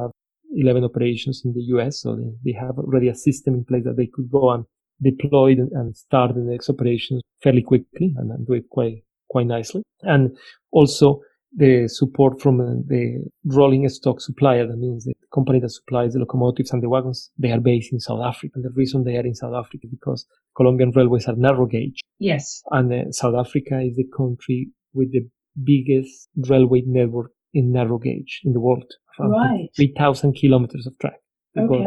11 0.56 0.82
operations 0.82 1.42
in 1.44 1.52
the 1.52 1.60
US, 1.74 2.00
so 2.00 2.16
they, 2.16 2.52
they 2.52 2.58
have 2.58 2.78
already 2.78 3.08
a 3.08 3.14
system 3.14 3.54
in 3.54 3.64
place 3.64 3.84
that 3.84 3.96
they 3.96 4.06
could 4.06 4.30
go 4.30 4.50
and 4.50 4.64
deploy 5.02 5.56
and 5.72 5.96
start 5.96 6.34
the 6.34 6.40
next 6.40 6.68
operations 6.68 7.22
fairly 7.42 7.62
quickly 7.62 8.14
and, 8.16 8.30
and 8.30 8.46
do 8.46 8.54
it 8.54 8.68
quite 8.70 9.02
quite 9.28 9.46
nicely. 9.46 9.82
And 10.02 10.36
also 10.72 11.20
the 11.56 11.88
support 11.88 12.40
from 12.40 12.60
uh, 12.60 12.74
the 12.86 13.24
rolling 13.44 13.88
stock 13.88 14.20
supplier. 14.20 14.66
That 14.66 14.76
means 14.76 15.04
the 15.04 15.14
company 15.32 15.60
that 15.60 15.70
supplies 15.70 16.12
the 16.12 16.20
locomotives 16.20 16.70
and 16.72 16.82
the 16.82 16.88
wagons, 16.88 17.30
they 17.38 17.52
are 17.52 17.60
based 17.60 17.92
in 17.92 18.00
South 18.00 18.20
Africa. 18.24 18.52
And 18.56 18.64
the 18.64 18.70
reason 18.70 19.04
they 19.04 19.16
are 19.16 19.26
in 19.26 19.34
South 19.34 19.54
Africa 19.54 19.86
is 19.86 19.90
because 19.90 20.26
Colombian 20.56 20.90
railways 20.90 21.26
are 21.26 21.36
narrow 21.36 21.66
gauge. 21.66 22.00
Yes. 22.18 22.62
And 22.70 22.92
uh, 22.92 23.12
South 23.12 23.34
Africa 23.34 23.80
is 23.80 23.96
the 23.96 24.08
country 24.16 24.68
with 24.92 25.12
the 25.12 25.28
biggest 25.64 26.28
railway 26.48 26.82
network 26.86 27.32
in 27.54 27.72
narrow 27.72 27.98
gauge 27.98 28.40
in 28.44 28.52
the 28.52 28.60
world. 28.60 28.90
Right. 29.18 29.68
3,000 29.76 30.34
kilometers 30.34 30.86
of 30.86 30.98
track. 30.98 31.20
Okay. 31.56 31.84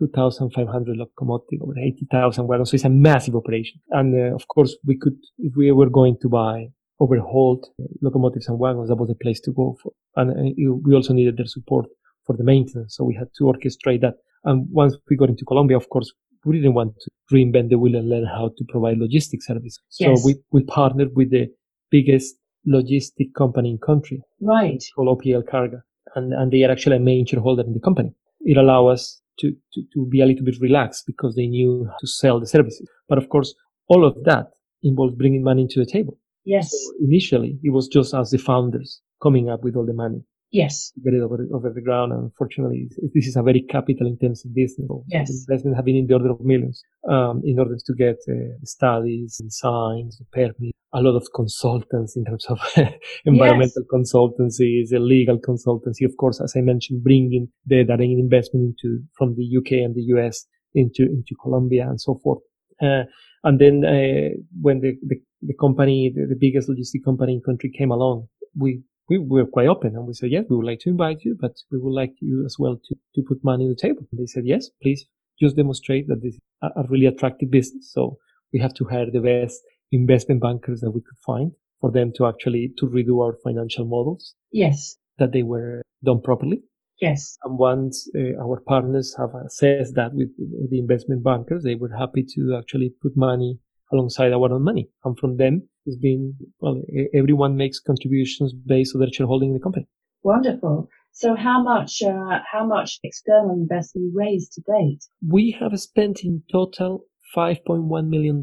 2,500 0.00 0.96
locomotives, 0.96 1.62
over 1.62 1.78
80,000 1.78 2.46
wagons. 2.48 2.70
So 2.70 2.74
it's 2.74 2.84
a 2.84 2.88
massive 2.88 3.36
operation. 3.36 3.80
And 3.90 4.08
uh, 4.14 4.34
of 4.34 4.48
course, 4.48 4.76
we 4.84 4.96
could, 4.98 5.16
if 5.38 5.52
we 5.56 5.70
were 5.70 5.90
going 5.90 6.16
to 6.22 6.28
buy 6.28 6.68
overhauled 6.98 7.66
locomotives 8.02 8.48
and 8.48 8.58
wagons, 8.58 8.88
that 8.88 8.96
was 8.96 9.08
the 9.08 9.14
place 9.14 9.40
to 9.42 9.52
go 9.52 9.76
for. 9.82 9.92
And 10.16 10.30
uh, 10.30 10.72
we 10.84 10.94
also 10.94 11.12
needed 11.14 11.36
their 11.36 11.46
support 11.46 11.86
for 12.26 12.36
the 12.36 12.44
maintenance. 12.44 12.96
So 12.96 13.04
we 13.04 13.14
had 13.14 13.28
to 13.38 13.44
orchestrate 13.44 14.00
that. 14.00 14.14
And 14.44 14.66
once 14.72 14.96
we 15.08 15.16
got 15.16 15.28
into 15.28 15.44
Colombia, 15.44 15.76
of 15.76 15.88
course, 15.90 16.10
we 16.44 16.56
didn't 16.56 16.74
want 16.74 16.94
to 17.00 17.10
reinvent 17.34 17.68
the 17.68 17.78
wheel 17.78 17.96
and 17.96 18.08
learn 18.08 18.24
how 18.24 18.48
to 18.56 18.64
provide 18.68 18.96
logistics 18.98 19.46
service. 19.46 19.78
So 19.90 20.10
Yes. 20.10 20.24
we, 20.24 20.36
we 20.52 20.62
partnered 20.64 21.10
with 21.14 21.30
the 21.30 21.48
biggest 21.90 22.36
logistic 22.66 23.34
company 23.36 23.70
in 23.70 23.78
country 23.78 24.22
Right. 24.40 24.82
called 24.94 25.08
OPL 25.20 25.42
Carga. 25.44 25.82
And, 26.14 26.32
and 26.32 26.50
they 26.50 26.64
are 26.64 26.70
actually 26.70 26.96
a 26.96 27.00
main 27.00 27.26
shareholder 27.26 27.62
in 27.62 27.74
the 27.74 27.80
company. 27.80 28.12
It 28.40 28.56
allowed 28.56 28.88
us 28.88 29.20
to, 29.40 29.52
to, 29.74 29.82
to 29.94 30.06
be 30.06 30.20
a 30.20 30.26
little 30.26 30.44
bit 30.44 30.60
relaxed 30.60 31.04
because 31.06 31.34
they 31.34 31.46
knew 31.46 31.86
how 31.88 31.96
to 32.00 32.06
sell 32.06 32.40
the 32.40 32.46
services. 32.46 32.86
But 33.08 33.18
of 33.18 33.28
course, 33.28 33.54
all 33.88 34.04
of 34.04 34.16
that 34.24 34.46
involves 34.82 35.14
bringing 35.14 35.42
money 35.42 35.66
to 35.68 35.80
the 35.80 35.90
table. 35.90 36.18
Yes. 36.44 36.70
So 36.70 36.92
initially, 37.00 37.58
it 37.62 37.70
was 37.70 37.88
just 37.88 38.14
us, 38.14 38.30
the 38.30 38.38
founders, 38.38 39.00
coming 39.22 39.50
up 39.50 39.62
with 39.62 39.76
all 39.76 39.86
the 39.86 39.92
money 39.92 40.22
Yes. 40.52 40.90
to 40.94 41.00
get 41.00 41.14
it 41.14 41.22
over, 41.22 41.46
over 41.54 41.70
the 41.72 41.80
ground. 41.80 42.12
And 42.12 42.24
unfortunately, 42.24 42.88
this 43.14 43.26
is 43.26 43.36
a 43.36 43.42
very 43.42 43.62
capital 43.62 44.06
intensive 44.06 44.54
business. 44.54 44.88
So 44.88 45.04
Yes. 45.08 45.28
The 45.28 45.44
investment 45.48 45.76
have 45.76 45.84
been 45.84 45.96
in 45.96 46.06
the 46.06 46.14
order 46.14 46.30
of 46.30 46.40
millions 46.40 46.82
um, 47.08 47.42
in 47.44 47.58
order 47.58 47.76
to 47.76 47.94
get 47.94 48.16
uh, 48.28 48.58
studies, 48.64 49.40
designs, 49.42 50.20
permits, 50.32 50.76
a 50.92 51.00
lot 51.00 51.16
of 51.16 51.26
consultants 51.34 52.16
in 52.16 52.24
terms 52.24 52.46
of 52.46 52.58
environmental 53.24 53.84
consultancies, 53.92 54.92
uh, 54.92 54.98
legal 54.98 55.38
consultancy. 55.38 56.04
Of 56.04 56.16
course, 56.18 56.40
as 56.40 56.54
I 56.56 56.60
mentioned, 56.60 57.04
bringing 57.04 57.48
the 57.66 57.84
direct 57.84 58.02
investment 58.02 58.74
into 58.74 59.02
from 59.16 59.36
the 59.36 59.56
UK 59.56 59.84
and 59.84 59.94
the 59.94 60.02
US 60.14 60.46
into 60.74 61.04
into 61.04 61.34
Colombia 61.40 61.88
and 61.88 62.00
so 62.00 62.18
forth. 62.22 62.42
Uh, 62.82 63.04
and 63.44 63.58
then 63.58 63.84
uh, 63.84 64.34
when 64.60 64.80
the, 64.80 64.96
the, 65.06 65.16
the 65.42 65.54
company, 65.60 66.12
the, 66.14 66.26
the 66.28 66.36
biggest 66.38 66.68
logistic 66.68 67.04
company 67.04 67.34
in 67.34 67.38
the 67.38 67.44
country 67.44 67.70
came 67.76 67.90
along, 67.90 68.28
we 68.58 68.82
we 69.18 69.18
were 69.18 69.46
quite 69.46 69.66
open 69.66 69.96
and 69.96 70.06
we 70.06 70.14
said, 70.14 70.30
yes, 70.30 70.44
we 70.48 70.56
would 70.56 70.66
like 70.66 70.80
to 70.80 70.90
invite 70.90 71.18
you, 71.22 71.36
but 71.40 71.52
we 71.70 71.78
would 71.78 71.94
like 71.94 72.14
you 72.20 72.44
as 72.44 72.56
well 72.58 72.76
to, 72.88 72.94
to 73.14 73.22
put 73.22 73.42
money 73.42 73.64
on 73.64 73.70
the 73.70 73.76
table. 73.76 74.02
And 74.10 74.20
they 74.20 74.26
said, 74.26 74.44
yes, 74.46 74.68
please 74.82 75.04
just 75.40 75.56
demonstrate 75.56 76.06
that 76.08 76.22
this 76.22 76.34
is 76.34 76.40
a, 76.62 76.84
really 76.88 77.06
attractive 77.06 77.50
business. 77.50 77.90
So 77.92 78.18
we 78.52 78.60
have 78.60 78.74
to 78.74 78.84
hire 78.84 79.10
the 79.10 79.20
best 79.20 79.60
investment 79.90 80.40
bankers 80.40 80.80
that 80.80 80.90
we 80.90 81.00
could 81.00 81.18
find 81.26 81.52
for 81.80 81.90
them 81.90 82.12
to 82.16 82.26
actually 82.26 82.72
to 82.78 82.86
redo 82.86 83.24
our 83.24 83.36
financial 83.42 83.84
models 83.84 84.34
Yes. 84.52 84.96
that 85.18 85.32
they 85.32 85.42
were 85.42 85.82
done 86.04 86.20
properly. 86.20 86.62
Yes. 87.00 87.38
And 87.44 87.58
once 87.58 88.08
uh, 88.14 88.38
our 88.38 88.60
partners 88.60 89.16
have 89.18 89.30
assessed 89.46 89.94
that 89.94 90.12
with 90.12 90.28
the 90.36 90.78
investment 90.78 91.24
bankers, 91.24 91.64
they 91.64 91.74
were 91.74 91.96
happy 91.98 92.24
to 92.34 92.56
actually 92.58 92.92
put 93.02 93.16
money 93.16 93.58
alongside 93.90 94.32
our 94.32 94.52
own 94.52 94.62
money. 94.62 94.90
And 95.04 95.18
from 95.18 95.38
them, 95.38 95.68
it's 95.90 96.00
been, 96.00 96.34
well, 96.60 96.80
everyone 97.12 97.56
makes 97.56 97.80
contributions 97.80 98.52
based 98.52 98.94
on 98.94 99.00
their 99.00 99.12
shareholding 99.12 99.50
in 99.50 99.54
the 99.54 99.60
company. 99.60 99.86
Wonderful. 100.22 100.88
So 101.12 101.34
how 101.34 101.62
much, 101.62 102.02
uh, 102.02 102.38
how 102.50 102.64
much 102.64 103.00
external 103.02 103.50
investment 103.50 104.12
raised 104.14 104.52
to 104.52 104.60
date? 104.60 105.02
We 105.26 105.56
have 105.58 105.78
spent 105.80 106.20
in 106.22 106.42
total 106.52 107.04
$5.1 107.36 108.08
million. 108.08 108.42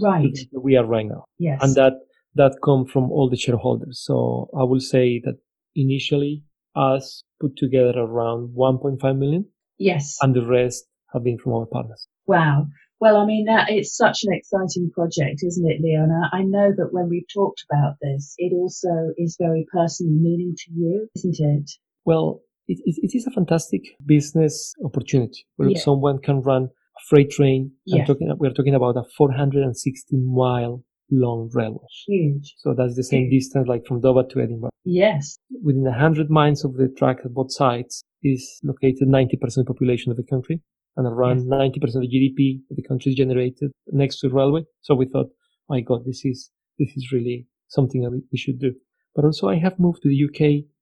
Right. 0.00 0.38
We 0.52 0.76
are 0.76 0.86
right 0.86 1.06
now. 1.06 1.24
Yes. 1.38 1.62
And 1.62 1.74
that, 1.74 1.94
that 2.34 2.56
come 2.64 2.86
from 2.86 3.10
all 3.10 3.28
the 3.28 3.36
shareholders. 3.36 4.00
So 4.02 4.48
I 4.58 4.64
will 4.64 4.80
say 4.80 5.20
that 5.24 5.38
initially 5.74 6.44
us 6.74 7.24
put 7.40 7.56
together 7.56 7.98
around 7.98 8.54
1.5 8.56 9.18
million 9.18 9.46
yes. 9.78 10.16
and 10.22 10.34
the 10.34 10.46
rest 10.46 10.84
have 11.12 11.24
been 11.24 11.38
from 11.38 11.52
our 11.52 11.66
partners. 11.66 12.08
Wow. 12.26 12.68
Well, 13.00 13.16
I 13.16 13.26
mean, 13.26 13.44
that 13.46 13.70
it's 13.70 13.96
such 13.96 14.24
an 14.24 14.32
exciting 14.32 14.90
project, 14.92 15.40
isn't 15.46 15.70
it, 15.70 15.80
Leona? 15.80 16.28
I 16.32 16.42
know 16.42 16.72
that 16.76 16.88
when 16.92 17.08
we've 17.08 17.26
talked 17.32 17.62
about 17.70 17.94
this, 18.02 18.34
it 18.38 18.52
also 18.52 19.12
is 19.16 19.36
very 19.40 19.66
personally 19.72 20.14
meaning 20.20 20.54
to 20.56 20.72
you, 20.74 21.08
isn't 21.14 21.36
it? 21.38 21.70
Well, 22.04 22.40
it, 22.66 22.78
it, 22.84 22.96
it 23.02 23.16
is 23.16 23.26
a 23.26 23.30
fantastic 23.30 23.82
business 24.04 24.74
opportunity 24.84 25.46
where 25.56 25.70
Yeah. 25.70 25.78
someone 25.78 26.18
can 26.18 26.40
run 26.42 26.64
a 26.64 27.00
freight 27.08 27.30
train. 27.30 27.70
I'm 27.92 27.98
Yeah. 27.98 28.04
talking, 28.04 28.34
we're 28.36 28.52
talking 28.52 28.74
about 28.74 28.96
a 28.96 29.04
460 29.16 30.16
mile 30.16 30.82
long 31.10 31.50
railway. 31.54 31.86
Huge. 32.06 32.54
So 32.58 32.74
that's 32.76 32.96
the 32.96 33.04
same 33.04 33.30
distance 33.30 33.68
like 33.68 33.86
from 33.86 34.00
Dover 34.00 34.24
to 34.24 34.40
Edinburgh. 34.40 34.70
Yes. 34.84 35.38
Within 35.62 35.84
100 35.84 36.30
miles 36.30 36.64
of 36.64 36.74
the 36.74 36.88
track 36.88 37.18
at 37.24 37.32
both 37.32 37.52
sides 37.52 38.02
is 38.22 38.60
located 38.64 39.06
90% 39.08 39.32
of 39.42 39.54
the 39.54 39.64
population 39.64 40.10
of 40.10 40.16
the 40.16 40.24
country 40.24 40.60
and 40.98 41.06
around 41.06 41.46
90% 41.46 41.94
of 41.94 42.02
the 42.02 42.08
GDP 42.14 42.60
of 42.70 42.76
the 42.76 42.82
country 42.82 43.12
is 43.12 43.16
generated 43.16 43.70
next 43.92 44.18
to 44.20 44.28
railway. 44.28 44.62
So 44.82 44.94
we 44.96 45.06
thought, 45.06 45.28
my 45.68 45.80
God, 45.80 46.00
this 46.04 46.24
is, 46.24 46.50
this 46.78 46.90
is 46.96 47.12
really 47.12 47.46
something 47.68 48.02
that 48.02 48.10
we, 48.10 48.20
we 48.32 48.36
should 48.38 48.58
do. 48.58 48.72
But 49.14 49.24
also 49.24 49.48
I 49.48 49.56
have 49.56 49.78
moved 49.78 50.02
to 50.02 50.08
the 50.08 50.24
UK 50.28 50.40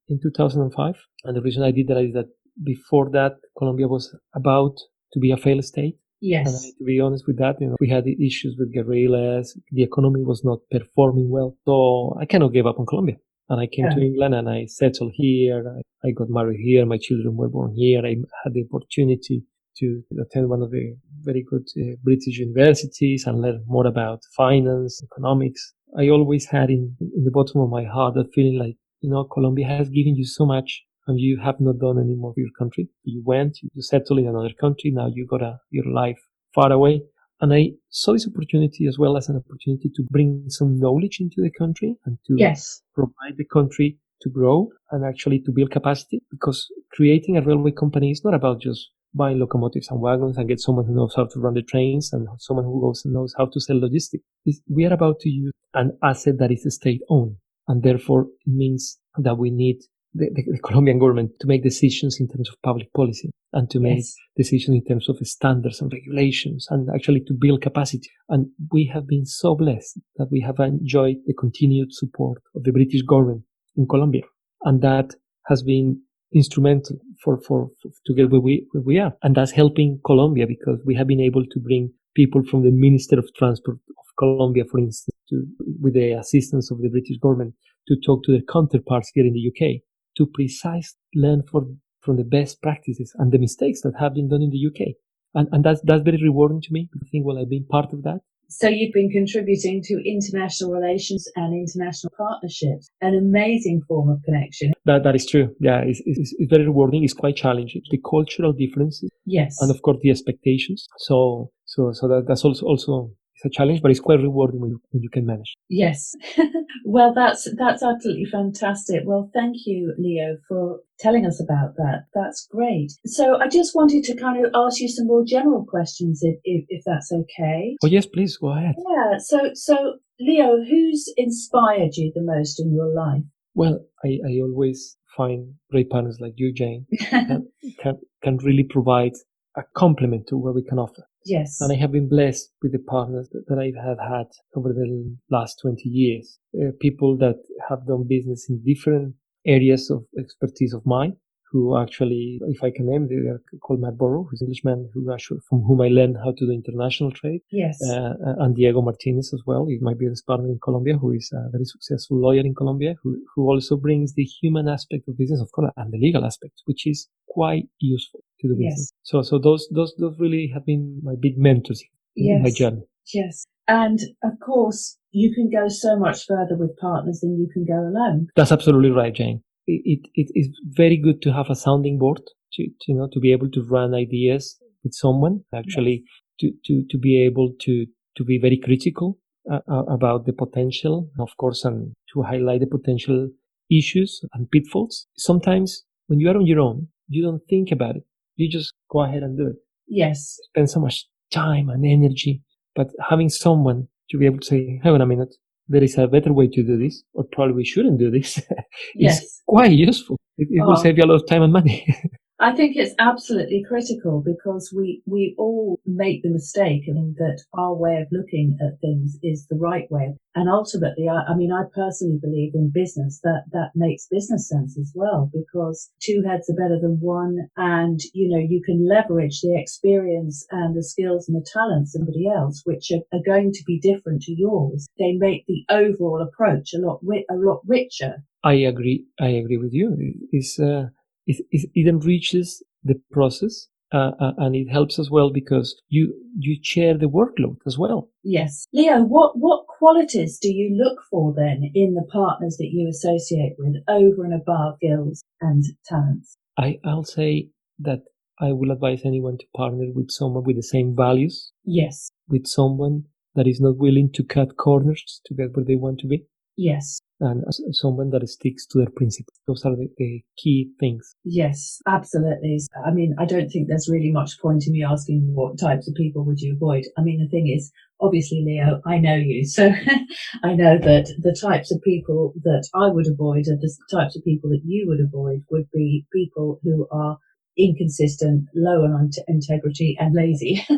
in 0.09 0.19
2005. 0.23 0.95
And 1.25 1.37
the 1.37 1.43
reason 1.43 1.63
I 1.63 1.71
did 1.71 1.89
that 1.89 1.99
is 1.99 2.15
that 2.15 2.29
before 2.65 3.11
that, 3.11 3.35
Colombia 3.59 3.89
was 3.89 4.17
about 4.35 4.77
to 5.13 5.21
be 5.21 5.31
a 5.33 5.37
failed 5.37 5.65
state. 5.65 5.97
And 6.23 6.49
I 6.49 6.51
Yes. 6.51 6.65
need 6.65 6.77
to 6.79 6.85
be 6.85 6.99
honest 6.99 7.25
with 7.27 7.39
that, 7.39 7.61
you 7.61 7.69
know, 7.69 7.77
we 7.79 7.91
had 7.91 8.07
issues 8.07 8.57
with 8.59 8.73
guerrillas. 8.73 9.59
The 9.71 9.83
economy 9.83 10.23
was 10.25 10.43
not 10.45 10.61
performing 10.71 11.29
well. 11.29 11.59
So 11.67 12.17
I 12.19 12.25
cannot 12.25 12.55
give 12.55 12.67
up 12.67 12.79
on 12.81 12.87
Colombia. 12.87 13.17
And 13.51 13.61
I 13.61 13.67
came 13.67 13.85
to 13.97 14.01
England 14.09 14.35
and 14.35 14.49
I 14.49 14.65
settled 14.65 15.13
here. 15.15 15.59
I, 15.77 16.09
I 16.09 16.11
got 16.13 16.31
married 16.31 16.61
here. 16.61 16.87
My 16.87 16.99
children 16.99 17.37
were 17.37 17.51
born 17.51 17.75
here. 17.75 18.01
I 18.05 18.17
had 18.43 18.55
the 18.55 18.65
opportunity 18.73 19.45
to 19.79 20.03
attend 20.21 20.49
one 20.49 20.63
of 20.63 20.71
the 20.71 20.97
very 21.23 21.45
good 21.51 21.67
uh, 21.81 21.97
British 22.03 22.39
universities 22.39 23.27
and 23.27 23.41
learn 23.41 23.63
more 23.67 23.87
about 23.87 24.21
finance, 24.37 25.03
economics. 25.03 25.75
I 25.99 26.09
always 26.09 26.47
had 26.47 26.71
in, 26.71 26.97
in 27.01 27.25
the 27.25 27.31
bottom 27.31 27.61
of 27.61 27.71
my 27.71 27.85
heart 27.85 28.15
that 28.15 28.33
feeling 28.35 28.59
like, 28.59 28.77
you 29.01 29.11
know, 29.11 29.25
Colombia 29.25 29.67
has 29.69 29.89
given 29.89 30.17
you 30.17 30.25
so 30.25 30.45
much 30.47 30.83
and 31.07 31.21
you 31.21 31.39
have 31.39 31.61
not 31.61 31.79
done 31.79 31.99
any 31.99 32.15
more 32.15 32.33
for 32.35 32.41
your 32.41 32.51
country. 32.59 32.89
You 33.05 33.23
went, 33.25 33.59
you 33.63 33.83
settled 33.83 34.19
in 34.19 34.27
another 34.27 34.53
country. 34.61 34.91
Now 34.91 35.09
you 35.15 35.27
got 35.27 35.43
a, 35.43 35.59
your 35.71 35.87
life 35.93 36.19
far 36.55 36.73
away. 36.73 37.03
And 37.41 37.53
I 37.53 37.73
saw 37.91 38.13
this 38.13 38.27
opportunity 38.27 38.87
as 38.87 38.99
well 38.99 39.17
as 39.17 39.29
an 39.29 39.37
opportunity 39.37 39.91
to 39.95 40.03
bring 40.11 40.45
some 40.49 40.79
knowledge 40.79 41.19
into 41.21 41.43
the 41.43 41.51
country 41.51 41.95
and 42.07 42.19
to 42.27 42.35
Yes. 42.39 42.83
provide 42.95 43.37
the 43.37 43.45
country 43.45 43.99
to 44.23 44.31
grow 44.31 44.71
and 44.91 45.05
actually 45.05 45.41
to 45.41 45.53
build 45.53 45.71
capacity 45.71 46.23
because 46.31 46.67
creating 46.93 47.37
a 47.37 47.43
railway 47.43 47.71
company 47.71 48.11
is 48.11 48.25
not 48.25 48.33
about 48.35 48.61
just 48.61 48.91
buying 49.17 49.39
locomotives 49.39 49.89
and 49.91 50.01
wagons 50.01 50.37
and 50.37 50.49
get 50.49 50.61
someone 50.61 50.87
who 50.87 50.95
knows 50.95 51.15
how 51.17 51.25
to 51.25 51.41
run 51.41 51.55
the 51.55 51.63
trains 51.63 52.13
and 52.13 52.29
someone 52.39 52.65
who 52.65 52.81
goes 52.81 53.03
knows 53.05 53.35
how 53.37 53.47
to 53.47 53.61
sell 53.61 53.81
logistics. 53.81 54.25
We 54.69 54.85
are 54.85 54.93
about 54.93 55.21
to 55.21 55.29
use 55.29 55.53
an 55.75 55.97
asset 56.03 56.39
that 56.39 56.53
is 56.53 56.67
state 56.75 57.01
owned 57.09 57.37
and 57.69 57.83
therefore 57.83 58.23
it 58.23 58.53
means 58.53 58.99
that 59.19 59.39
we 59.39 59.51
need 59.51 59.79
the, 60.15 60.31
the, 60.33 60.43
the, 60.53 60.59
Colombian 60.59 60.99
government 60.99 61.33
to 61.41 61.47
make 61.47 61.63
decisions 61.63 62.19
in 62.21 62.29
terms 62.29 62.49
of 62.49 62.57
public 62.63 62.93
policy 62.95 63.31
and 63.53 63.69
to 63.71 63.81
make 63.81 63.99
yes. 63.99 64.15
decisions 64.37 64.77
in 64.77 64.85
terms 64.85 65.09
of 65.09 65.19
standards 65.23 65.81
and 65.81 65.93
regulations 65.93 66.67
and 66.71 66.89
actually 66.95 67.21
to 67.21 67.35
build 67.39 67.63
capacity. 67.63 68.11
And 68.29 68.47
we 68.73 68.91
have 68.93 69.07
been 69.07 69.27
so 69.27 69.55
blessed 69.55 69.99
that 70.17 70.29
we 70.31 70.41
have 70.41 70.59
enjoyed 70.59 71.17
the 71.27 71.35
continued 71.35 71.93
support 71.93 72.43
of 72.55 72.65
the 72.65 72.73
British 72.73 73.03
government 73.03 73.43
in 73.77 73.87
Colombia. 73.87 74.23
And 74.63 74.81
that 74.83 75.15
has 75.47 75.63
been 75.63 76.01
instrumental 76.35 76.99
for, 77.23 77.41
for, 77.47 77.69
for 77.83 77.91
to 78.07 78.15
get 78.15 78.31
where 78.31 78.41
we, 78.41 78.67
where 78.73 78.83
we 78.83 78.99
are. 78.99 79.13
And 79.23 79.35
that's 79.37 79.53
helping 79.53 80.01
Colombia 80.05 80.47
because 80.47 80.81
we 80.85 80.95
have 80.95 81.07
been 81.07 81.21
able 81.21 81.45
to 81.45 81.61
bring 81.61 81.93
people 82.15 82.43
from 82.45 82.63
the 82.63 82.71
Minister 82.71 83.19
of 83.19 83.29
Transport 83.37 83.79
of 83.91 84.05
Colombia, 84.19 84.65
for 84.71 84.79
instance, 84.79 85.17
to, 85.29 85.47
with 85.81 85.95
the 85.95 86.13
assistance 86.13 86.71
of 86.71 86.79
the 86.81 86.89
British 86.89 87.19
government 87.19 87.55
to 87.89 87.97
talk 88.05 88.25
to 88.25 88.33
their 88.33 88.47
counterparts 88.51 89.11
here 89.15 89.25
in 89.25 89.33
the 89.33 89.49
UK 89.49 89.83
to 90.17 90.27
precisely 90.27 90.99
learn 91.15 91.43
from, 91.51 91.81
from 92.01 92.17
the 92.17 92.25
best 92.25 92.61
practices 92.63 93.15
and 93.19 93.33
the 93.33 93.39
mistakes 93.39 93.83
that 93.83 93.93
have 93.99 94.15
been 94.15 94.29
done 94.29 94.43
in 94.43 94.51
the 94.51 94.67
UK. 94.67 94.95
And, 95.35 95.49
and 95.53 95.65
that's, 95.65 95.81
that's 95.85 96.03
very 96.03 96.21
rewarding 96.23 96.63
to 96.63 96.73
me. 96.73 96.89
I 96.95 97.07
think, 97.11 97.27
well, 97.27 97.39
I've 97.39 97.51
been 97.51 97.67
part 97.67 97.93
of 97.93 98.03
that. 98.05 98.21
So 98.49 98.69
you've 98.69 98.93
been 98.93 99.11
contributing 99.11 99.83
to 99.85 99.95
international 100.09 100.71
relations 100.71 101.27
and 101.37 101.53
international 101.53 102.13
partnerships, 102.17 102.89
an 103.01 103.15
amazing 103.15 103.83
form 103.89 104.09
of 104.09 104.23
connection. 104.25 104.73
That, 104.85 105.03
that 105.03 105.17
is 105.17 105.27
true. 105.27 105.55
Yeah, 105.61 105.81
it's, 105.85 106.01
it's, 106.07 106.35
it's 106.39 106.51
very 106.51 106.65
rewarding. 106.65 107.03
It's 107.03 107.13
quite 107.13 107.37
challenging. 107.37 107.83
The 107.91 108.01
cultural 108.09 108.53
differences. 108.53 109.11
Yes. 109.25 109.57
And 109.61 109.71
of 109.71 109.83
course 109.83 109.99
the 110.01 110.11
expectations. 110.11 110.87
So, 110.99 111.51
so, 111.65 111.93
so 111.93 112.07
that, 112.09 112.27
that's 112.29 112.45
also, 112.45 112.67
also 112.67 113.11
it's 113.37 113.45
a 113.45 113.51
challenge, 113.51 113.83
but 113.83 113.91
it's 113.91 114.01
quite 114.01 114.21
rewarding 114.21 114.61
when 114.61 114.71
you, 114.71 114.81
when 114.91 115.03
you 115.03 115.11
can 115.11 115.27
manage. 115.27 115.55
Yes. 115.69 116.15
well, 116.85 117.13
that's, 117.15 117.47
that's 117.59 117.83
absolutely 117.83 118.25
fantastic. 118.25 119.03
Well, 119.05 119.31
thank 119.35 119.57
you, 119.67 119.95
Leo, 119.99 120.39
for 120.49 120.81
telling 120.99 121.27
us 121.27 121.39
about 121.41 121.77
that. 121.77 122.07
That's 122.15 122.49
great. 122.51 122.93
So 123.05 123.37
I 123.39 123.49
just 123.49 123.75
wanted 123.75 124.05
to 124.05 124.17
kind 124.17 124.45
of 124.45 124.51
ask 124.55 124.81
you 124.81 124.89
some 124.89 125.07
more 125.07 125.23
general 125.23 125.67
questions, 125.67 126.21
if, 126.23 126.37
if, 126.45 126.65
if 126.71 126.83
that's 126.87 127.13
okay. 127.13 127.77
Oh, 127.85 127.87
yes, 127.87 128.07
please 128.07 128.39
go 128.39 128.57
ahead. 128.57 128.75
Yeah. 128.79 129.19
So, 129.19 129.51
so 129.53 129.97
Leo, 130.19 130.65
who's 130.65 131.13
inspired 131.19 131.97
you 131.97 132.13
the 132.15 132.23
most 132.23 132.59
in 132.59 132.73
your 132.73 132.89
life? 132.89 133.23
Well, 133.55 133.81
I, 134.03 134.19
I 134.27 134.41
always 134.41 134.97
find 135.15 135.55
great 135.71 135.91
partners 135.91 136.19
like 136.21 136.35
you, 136.37 136.53
Jane, 136.55 136.87
can, 136.99 137.49
can, 137.79 137.99
can 138.23 138.39
really 138.39 138.65
provide 138.65 139.13
a 139.57 139.63
complement 139.75 140.27
to 140.29 140.39
what 140.39 140.55
we 140.55 140.63
can 140.63 140.79
offer. 140.79 141.07
Yes. 141.27 141.61
And 141.61 141.73
I 141.73 141.77
have 141.77 141.93
been 141.93 142.09
blessed 142.09 142.53
with 142.63 142.73
the 142.73 142.79
partners 142.79 143.29
that, 143.33 143.59
I 143.59 143.73
have 143.85 143.99
had 143.99 144.29
over 144.55 144.73
the 144.73 145.17
last 145.31 145.59
20 145.61 145.89
years. 145.89 146.39
Uh, 146.55 146.71
people 146.81 147.17
that 147.19 147.37
have 147.69 147.87
done 147.87 148.07
business 148.09 148.47
in 148.49 148.63
different 148.65 149.15
areas 149.45 149.91
of 149.91 150.05
expertise 150.19 150.73
of 150.73 150.85
mine 150.87 151.17
who 151.51 151.79
actually, 151.79 152.41
if 152.49 152.63
I 152.63 152.71
can 152.71 152.87
name, 152.87 153.09
they 153.09 153.29
are 153.29 153.41
called 153.61 153.81
Matt 153.81 153.97
Burrow, 153.97 154.27
who's 154.29 154.41
an 154.41 154.47
Englishman 154.47 154.91
who 154.93 155.13
actually, 155.13 155.41
from 155.49 155.63
whom 155.63 155.81
I 155.81 155.89
learned 155.89 156.17
how 156.17 156.33
to 156.33 156.47
do 156.47 156.51
international 156.51 157.13
trade. 157.13 157.41
Yes. 157.51 157.81
Uh, 157.83 158.15
and 158.39 158.57
Diego 158.57 158.83
Martinez 158.83 159.33
as 159.33 159.43
well. 159.47 159.67
He 159.67 159.79
might 159.81 159.99
be 159.99 160.07
a 160.07 160.11
partner 160.27 160.49
in 160.49 160.59
Colombia, 160.63 160.99
who 160.99 161.13
is 161.13 161.31
a 161.33 161.49
very 161.51 161.65
successful 161.65 162.21
lawyer 162.21 162.41
in 162.41 162.55
Colombia, 162.55 162.95
who, 163.03 163.17
who 163.35 163.45
also 163.45 163.77
brings 163.77 164.15
the 164.15 164.25
human 164.25 164.69
aspect 164.69 165.09
of 165.09 165.17
business, 165.17 165.41
of 165.41 165.51
course, 165.53 165.71
and 165.77 165.93
the 165.93 165.99
legal 165.99 166.25
aspect, 166.25 166.63
which 166.65 166.87
is 166.87 167.09
quite 167.29 167.69
useful 167.79 168.21
to 168.41 168.49
the 168.49 168.55
business. 168.55 168.93
Yes. 168.93 169.01
So, 169.03 169.23
so 169.23 169.39
those, 169.39 169.69
those, 169.73 169.95
those 169.99 170.17
really 170.19 170.51
have 170.53 170.67
been 170.67 171.01
my 171.03 171.15
big 171.19 171.39
mentors 171.39 171.83
in 172.17 172.27
yes. 172.27 172.41
my 172.43 172.51
journey. 172.51 172.83
Yes. 173.15 173.47
And 173.69 173.99
of 174.23 174.33
course, 174.45 174.99
you 175.11 175.35
can 175.35 175.51
go 175.51 175.69
so 175.69 175.99
much 175.99 176.25
further 176.27 176.57
with 176.57 176.77
partners 176.79 177.21
than 177.21 177.39
you 177.39 177.49
can 177.53 177.65
go 177.65 177.81
alone. 177.81 178.29
That's 178.37 178.53
absolutely 178.53 178.91
right, 178.91 179.15
Jane 179.15 179.43
it, 179.67 180.01
it 180.15 180.31
is 180.35 180.49
very 180.65 180.97
good 180.97 181.23
to 181.23 181.33
have 181.33 181.51
a 181.51 181.55
sounding 181.55 181.99
board 181.99 182.23
to, 182.53 182.67
to, 182.67 182.93
you 182.93 182.95
know 182.95 183.09
to 183.13 183.21
be 183.21 183.33
able 183.33 183.51
to 183.51 183.63
run 183.65 183.95
ideas 183.95 184.59
with 184.83 184.95
someone 184.95 185.41
actually 185.55 186.05
yes. 186.41 186.53
to, 186.53 186.53
to 186.65 186.87
to 186.91 186.99
be 186.99 187.23
able 187.23 187.53
to 187.61 187.87
to 188.17 188.25
be 188.25 188.39
very 188.39 188.59
critical 188.59 189.19
uh, 189.51 189.61
uh, 189.69 189.85
about 189.85 190.27
the 190.27 190.33
potential 190.33 191.11
of 191.19 191.37
course 191.37 191.65
and 191.65 191.93
to 192.13 192.23
highlight 192.23 192.61
the 192.61 192.67
potential 192.67 193.29
issues 193.71 194.21
and 194.33 194.51
pitfalls. 194.51 195.07
Sometimes 195.17 195.85
when 196.07 196.21
you 196.21 196.29
are 196.29 196.37
on 196.37 196.47
your 196.47 196.61
own 196.61 196.89
you 197.09 197.23
don't 197.23 197.43
think 197.49 197.71
about 197.71 197.97
it. 197.97 198.05
You 198.37 198.51
just 198.51 198.73
go 198.91 199.03
ahead 199.03 199.23
and 199.23 199.37
do 199.37 199.47
it. 199.47 199.57
Yes. 199.87 200.39
Spend 200.49 200.69
so 200.71 200.81
much 200.81 201.07
time 201.31 201.69
and 201.69 201.85
energy 201.85 202.43
but 202.75 202.89
having 203.11 203.29
someone 203.29 203.89
to 204.11 204.19
be 204.19 204.27
able 204.27 204.39
to 204.39 204.47
say 204.47 204.81
hang 204.83 204.95
on 204.95 205.01
a 205.01 205.07
minute 205.07 205.35
there 205.69 205.83
is 205.83 205.99
a 205.99 206.07
better 206.07 206.33
way 206.33 206.49
to 206.49 206.63
do 206.63 206.77
this, 206.77 207.03
or 207.15 207.25
probably 207.25 207.55
we 207.55 207.65
shouldn't 207.65 207.99
do 207.99 208.11
this, 208.11 208.41
yes. 208.95 209.43
quite 209.47 209.73
useful. 209.73 210.19
It, 210.39 210.49
it 210.51 210.61
oh. 210.61 210.67
will 210.67 210.73
uh-huh. 210.75 210.83
save 210.83 210.99
you 210.99 211.05
a 211.05 211.07
lot 211.07 211.17
of 211.17 211.27
time 211.27 211.43
and 211.43 211.53
money. 211.53 211.87
I 212.39 212.53
think 212.53 212.77
it's 212.77 212.95
absolutely 212.99 213.65
critical 213.67 214.23
because 214.23 214.71
we, 214.75 215.03
we 215.07 215.35
all 215.39 215.81
make 215.87 216.23
the 216.23 216.29
mistake 216.29 216.83
in 216.87 217.15
that 217.17 217.43
our 217.55 217.75
way 217.75 217.97
of 217.97 218.09
looking 218.13 218.59
at 218.61 218.79
things 218.81 219.19
is 219.23 219.47
the 219.47 219.57
right 219.57 219.91
way. 219.91 220.17
And 220.35 220.51
ultimately, 220.51 221.09
I, 221.09 221.33
I, 221.33 221.35
mean, 221.35 221.51
I 221.51 221.63
personally 221.75 222.19
believe 222.21 222.55
in 222.55 222.71
business 222.75 223.21
that 223.23 223.45
that 223.53 223.71
makes 223.75 224.09
business 224.11 224.51
sense 224.51 224.79
as 224.79 224.93
well 224.95 225.31
because 225.33 225.91
two 226.03 226.23
heads 226.29 226.51
are 226.51 226.55
better 226.55 226.79
than 226.79 226.99
one. 227.01 227.49
And, 227.57 228.01
you 228.13 228.29
know, 228.29 228.45
you 228.47 228.61
can 228.63 228.87
leverage 228.87 229.41
the 229.41 229.59
experience 229.59 230.47
and 230.51 230.77
the 230.77 230.85
skills 230.85 231.29
and 231.29 231.41
the 231.41 231.47
talents 231.51 231.95
of 231.95 232.01
somebody 232.01 232.29
else, 232.29 232.61
which 232.65 232.91
are, 232.93 233.17
are 233.17 233.25
going 233.25 233.53
to 233.53 233.65
be 233.67 233.81
different 233.81 234.21
to 234.23 234.35
yours. 234.37 234.87
They 234.99 235.13
make 235.13 235.47
the 235.47 235.65
overall 235.71 236.21
approach 236.21 236.75
a 236.75 236.81
lot, 236.81 237.01
a 237.31 237.35
lot 237.35 237.63
richer. 237.67 238.25
I 238.45 238.55
agree. 238.55 239.07
I 239.19 239.29
agree 239.29 239.57
with 239.57 239.73
you. 239.73 239.97
It's, 240.33 240.61
uh, 240.61 240.89
it, 241.27 241.45
it, 241.51 241.71
it 241.75 241.89
enriches 241.89 242.63
the 242.85 243.01
process 243.11 243.69
uh, 243.93 244.11
uh, 244.21 244.33
and 244.39 244.57
it 244.57 244.69
helps 244.69 244.99
as 244.99 245.11
well 245.11 245.31
because 245.31 245.81
you 245.89 246.13
you 246.39 246.59
share 246.63 246.99
the 246.99 247.07
workload 247.07 247.57
as 247.67 247.79
well. 247.79 248.11
Yes, 248.23 248.67
Leo. 248.73 249.03
What 249.03 249.39
what 249.39 249.67
qualities 249.67 250.39
do 250.39 250.49
you 250.49 250.77
look 250.77 250.99
for 251.11 251.33
then 251.35 251.71
in 251.75 251.95
the 251.95 252.07
partners 252.11 252.57
that 252.57 252.71
you 252.73 252.89
associate 252.89 253.55
with 253.59 253.77
over 253.89 254.25
and 254.25 254.35
above 254.35 254.77
skills 254.77 255.23
and 255.41 255.65
talents? 255.85 256.37
I 256.59 256.79
I'll 256.85 257.05
say 257.05 257.51
that 257.79 258.01
I 258.41 258.53
will 258.53 258.71
advise 258.71 259.03
anyone 259.05 259.39
to 259.39 259.47
partner 259.57 259.87
with 259.95 260.11
someone 260.11 260.45
with 260.45 260.57
the 260.57 260.63
same 260.63 260.95
values. 260.95 261.53
Yes. 261.65 262.11
With 262.29 262.47
someone 262.47 263.05
that 263.35 263.47
is 263.47 263.61
not 263.61 263.77
willing 263.77 264.11
to 264.15 264.25
cut 264.25 264.57
corners 264.57 265.21
to 265.27 265.35
get 265.35 265.55
where 265.55 265.65
they 265.65 265.77
want 265.77 266.01
to 266.01 266.07
be. 266.07 266.25
Yes 266.57 267.01
and 267.21 267.45
someone 267.73 268.11
that 268.11 268.29
sticks 268.29 268.67
to 268.67 268.79
their 268.79 268.91
principles. 268.91 269.39
Those 269.47 269.65
are 269.65 269.75
the, 269.75 269.89
the, 269.97 270.23
key 270.37 270.71
things. 270.79 271.15
Yes, 271.25 271.81
absolutely. 271.87 272.61
I 272.85 272.91
mean, 272.91 273.15
I 273.19 273.25
don't 273.25 273.49
think 273.49 273.69
there's 273.69 273.89
really 273.91 274.11
much 274.11 274.39
point 274.41 274.67
in 274.67 274.75
me 274.75 274.85
asking 274.85 275.33
what 275.35 275.59
types 275.59 275.89
of 275.89 275.95
people 275.95 276.25
would 276.25 276.41
you 276.41 276.55
avoid. 276.55 276.85
I 276.99 277.03
mean, 277.03 277.21
the 277.23 277.29
thing 277.29 277.49
is, 277.49 277.73
obviously, 278.01 278.45
Leo, 278.47 278.83
I 278.85 278.99
know 278.99 279.17
you, 279.17 279.47
so 279.47 279.73
I 280.43 280.55
know 280.55 280.77
that 280.79 281.09
the 281.23 281.35
types 281.35 281.73
of 281.73 281.81
people 281.83 282.35
that 282.43 282.69
I 282.75 282.89
would 282.89 283.07
avoid 283.07 283.47
and 283.47 283.61
the 283.61 283.75
types 283.91 284.17
of 284.17 284.25
people 284.25 284.51
that 284.51 284.63
you 284.65 284.87
would 284.89 285.01
avoid 285.01 285.43
would 285.51 285.71
be 285.73 286.07
people 286.13 286.61
who 286.63 286.87
are 286.91 287.19
inconsistent, 287.57 288.45
low 288.55 288.83
on 288.85 289.11
integrity, 289.27 289.97
and 289.99 290.15
lazy. 290.15 290.67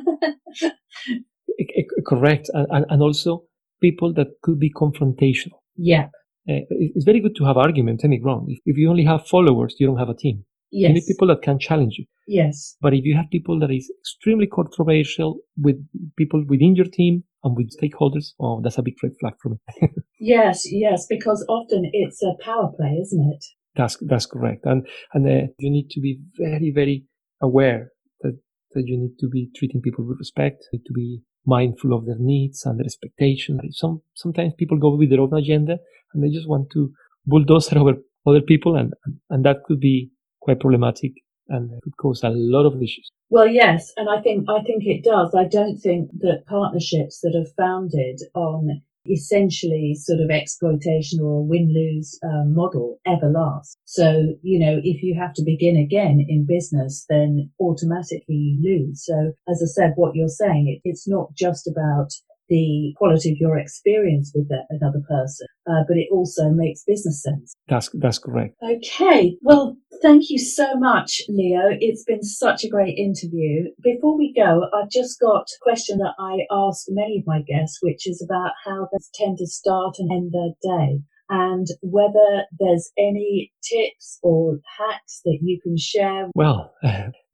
Correct, 2.06 2.48
and, 2.54 2.86
and 2.88 3.02
also 3.02 3.42
people 3.80 4.12
that 4.14 4.28
could 4.42 4.60
be 4.60 4.72
confrontational. 4.72 5.58
Yeah. 5.78 6.06
Uh, 6.48 6.64
it's 6.70 7.04
very 7.04 7.20
good 7.20 7.36
to 7.36 7.44
have 7.44 7.56
arguments, 7.56 8.04
any 8.04 8.20
wrong. 8.20 8.46
If, 8.48 8.58
if 8.66 8.76
you 8.76 8.90
only 8.90 9.04
have 9.04 9.26
followers, 9.26 9.76
you 9.78 9.86
don't 9.86 9.98
have 9.98 10.08
a 10.08 10.14
team. 10.14 10.44
Yes. 10.70 10.88
You 10.88 10.94
need 10.94 11.06
people 11.06 11.28
that 11.28 11.42
can 11.42 11.58
challenge 11.58 11.94
you. 11.98 12.04
Yes. 12.26 12.76
But 12.80 12.92
if 12.92 13.04
you 13.04 13.16
have 13.16 13.30
people 13.30 13.58
that 13.60 13.70
is 13.70 13.90
extremely 14.00 14.46
controversial 14.46 15.38
with 15.56 15.76
people 16.16 16.44
within 16.46 16.74
your 16.76 16.86
team 16.86 17.24
and 17.42 17.56
with 17.56 17.70
stakeholders, 17.80 18.32
oh, 18.40 18.60
that's 18.62 18.76
a 18.76 18.82
big 18.82 18.94
red 19.02 19.12
flag 19.20 19.34
for 19.42 19.50
me. 19.50 19.88
yes, 20.20 20.70
yes, 20.70 21.06
because 21.08 21.44
often 21.48 21.88
it's 21.92 22.22
a 22.22 22.32
power 22.42 22.70
play, 22.76 22.98
isn't 23.00 23.32
it? 23.32 23.44
That's 23.76 23.96
that's 24.00 24.26
correct, 24.26 24.64
and 24.64 24.86
and 25.14 25.24
uh, 25.26 25.46
you 25.58 25.70
need 25.70 25.90
to 25.90 26.00
be 26.00 26.18
very 26.36 26.72
very 26.74 27.04
aware 27.40 27.92
that 28.22 28.36
that 28.72 28.82
you 28.86 28.98
need 28.98 29.18
to 29.20 29.28
be 29.28 29.50
treating 29.56 29.80
people 29.80 30.04
with 30.04 30.18
respect, 30.18 30.66
you 30.72 30.80
need 30.80 30.84
to 30.86 30.92
be 30.92 31.22
mindful 31.48 31.94
of 31.94 32.06
their 32.06 32.18
needs 32.18 32.64
and 32.64 32.78
their 32.78 32.84
expectations. 32.84 33.78
Some 33.78 34.02
sometimes 34.14 34.52
people 34.58 34.78
go 34.78 34.94
with 34.94 35.10
their 35.10 35.20
own 35.20 35.34
agenda 35.34 35.78
and 36.12 36.22
they 36.22 36.28
just 36.28 36.48
want 36.48 36.70
to 36.74 36.92
bulldoze 37.26 37.72
over 37.76 37.94
other 38.26 38.42
people, 38.42 38.76
and 38.76 38.92
and 39.30 39.44
that 39.44 39.64
could 39.64 39.80
be 39.80 40.10
quite 40.40 40.60
problematic 40.60 41.12
and 41.48 41.70
could 41.82 41.96
cause 41.96 42.22
a 42.22 42.30
lot 42.30 42.66
of 42.66 42.82
issues. 42.82 43.10
Well, 43.30 43.48
yes, 43.48 43.92
and 43.96 44.08
I 44.08 44.20
think 44.22 44.48
I 44.48 44.62
think 44.62 44.84
it 44.84 45.02
does. 45.04 45.34
I 45.34 45.44
don't 45.44 45.78
think 45.78 46.10
that 46.20 46.44
partnerships 46.46 47.20
that 47.20 47.34
are 47.34 47.50
founded 47.56 48.20
on 48.34 48.82
essentially 49.10 49.94
sort 49.94 50.20
of 50.20 50.30
exploitation 50.30 51.20
or 51.20 51.46
win-lose 51.46 52.18
uh, 52.22 52.44
model 52.46 52.98
ever 53.06 53.28
last. 53.28 53.78
So, 53.84 54.34
you 54.42 54.58
know, 54.58 54.80
if 54.82 55.02
you 55.02 55.18
have 55.18 55.34
to 55.34 55.42
begin 55.44 55.76
again 55.76 56.24
in 56.28 56.46
business, 56.46 57.04
then 57.08 57.50
automatically 57.60 58.34
you 58.34 58.58
lose. 58.62 59.04
So, 59.04 59.32
as 59.48 59.62
I 59.62 59.66
said, 59.66 59.92
what 59.96 60.14
you're 60.14 60.28
saying, 60.28 60.68
it, 60.68 60.88
it's 60.88 61.08
not 61.08 61.34
just 61.34 61.66
about 61.66 62.10
the 62.48 62.94
quality 62.96 63.32
of 63.32 63.38
your 63.38 63.58
experience 63.58 64.32
with 64.34 64.48
that, 64.48 64.64
another 64.70 65.02
person, 65.08 65.46
uh, 65.68 65.84
but 65.86 65.96
it 65.96 66.08
also 66.10 66.48
makes 66.50 66.82
business 66.84 67.22
sense. 67.22 67.54
That's 67.68 67.90
that's 67.92 68.18
correct. 68.18 68.56
Okay, 68.62 69.36
well, 69.42 69.76
thank 70.02 70.30
you 70.30 70.38
so 70.38 70.74
much, 70.76 71.22
Leo. 71.28 71.62
It's 71.80 72.04
been 72.04 72.22
such 72.22 72.64
a 72.64 72.68
great 72.68 72.96
interview. 72.98 73.70
Before 73.82 74.16
we 74.16 74.32
go, 74.34 74.68
I've 74.74 74.90
just 74.90 75.20
got 75.20 75.42
a 75.42 75.62
question 75.62 75.98
that 75.98 76.14
I 76.18 76.46
ask 76.50 76.86
many 76.88 77.18
of 77.18 77.26
my 77.26 77.42
guests, 77.42 77.78
which 77.82 78.08
is 78.08 78.22
about 78.22 78.52
how 78.64 78.88
they 78.92 78.98
tend 79.14 79.38
to 79.38 79.46
start 79.46 79.96
and 79.98 80.10
end 80.10 80.32
their 80.32 80.54
day 80.62 81.00
and 81.30 81.66
whether 81.82 82.44
there's 82.58 82.90
any 82.98 83.52
tips 83.62 84.18
or 84.22 84.60
hacks 84.78 85.20
that 85.24 85.38
you 85.42 85.60
can 85.62 85.76
share. 85.76 86.28
Well, 86.34 86.72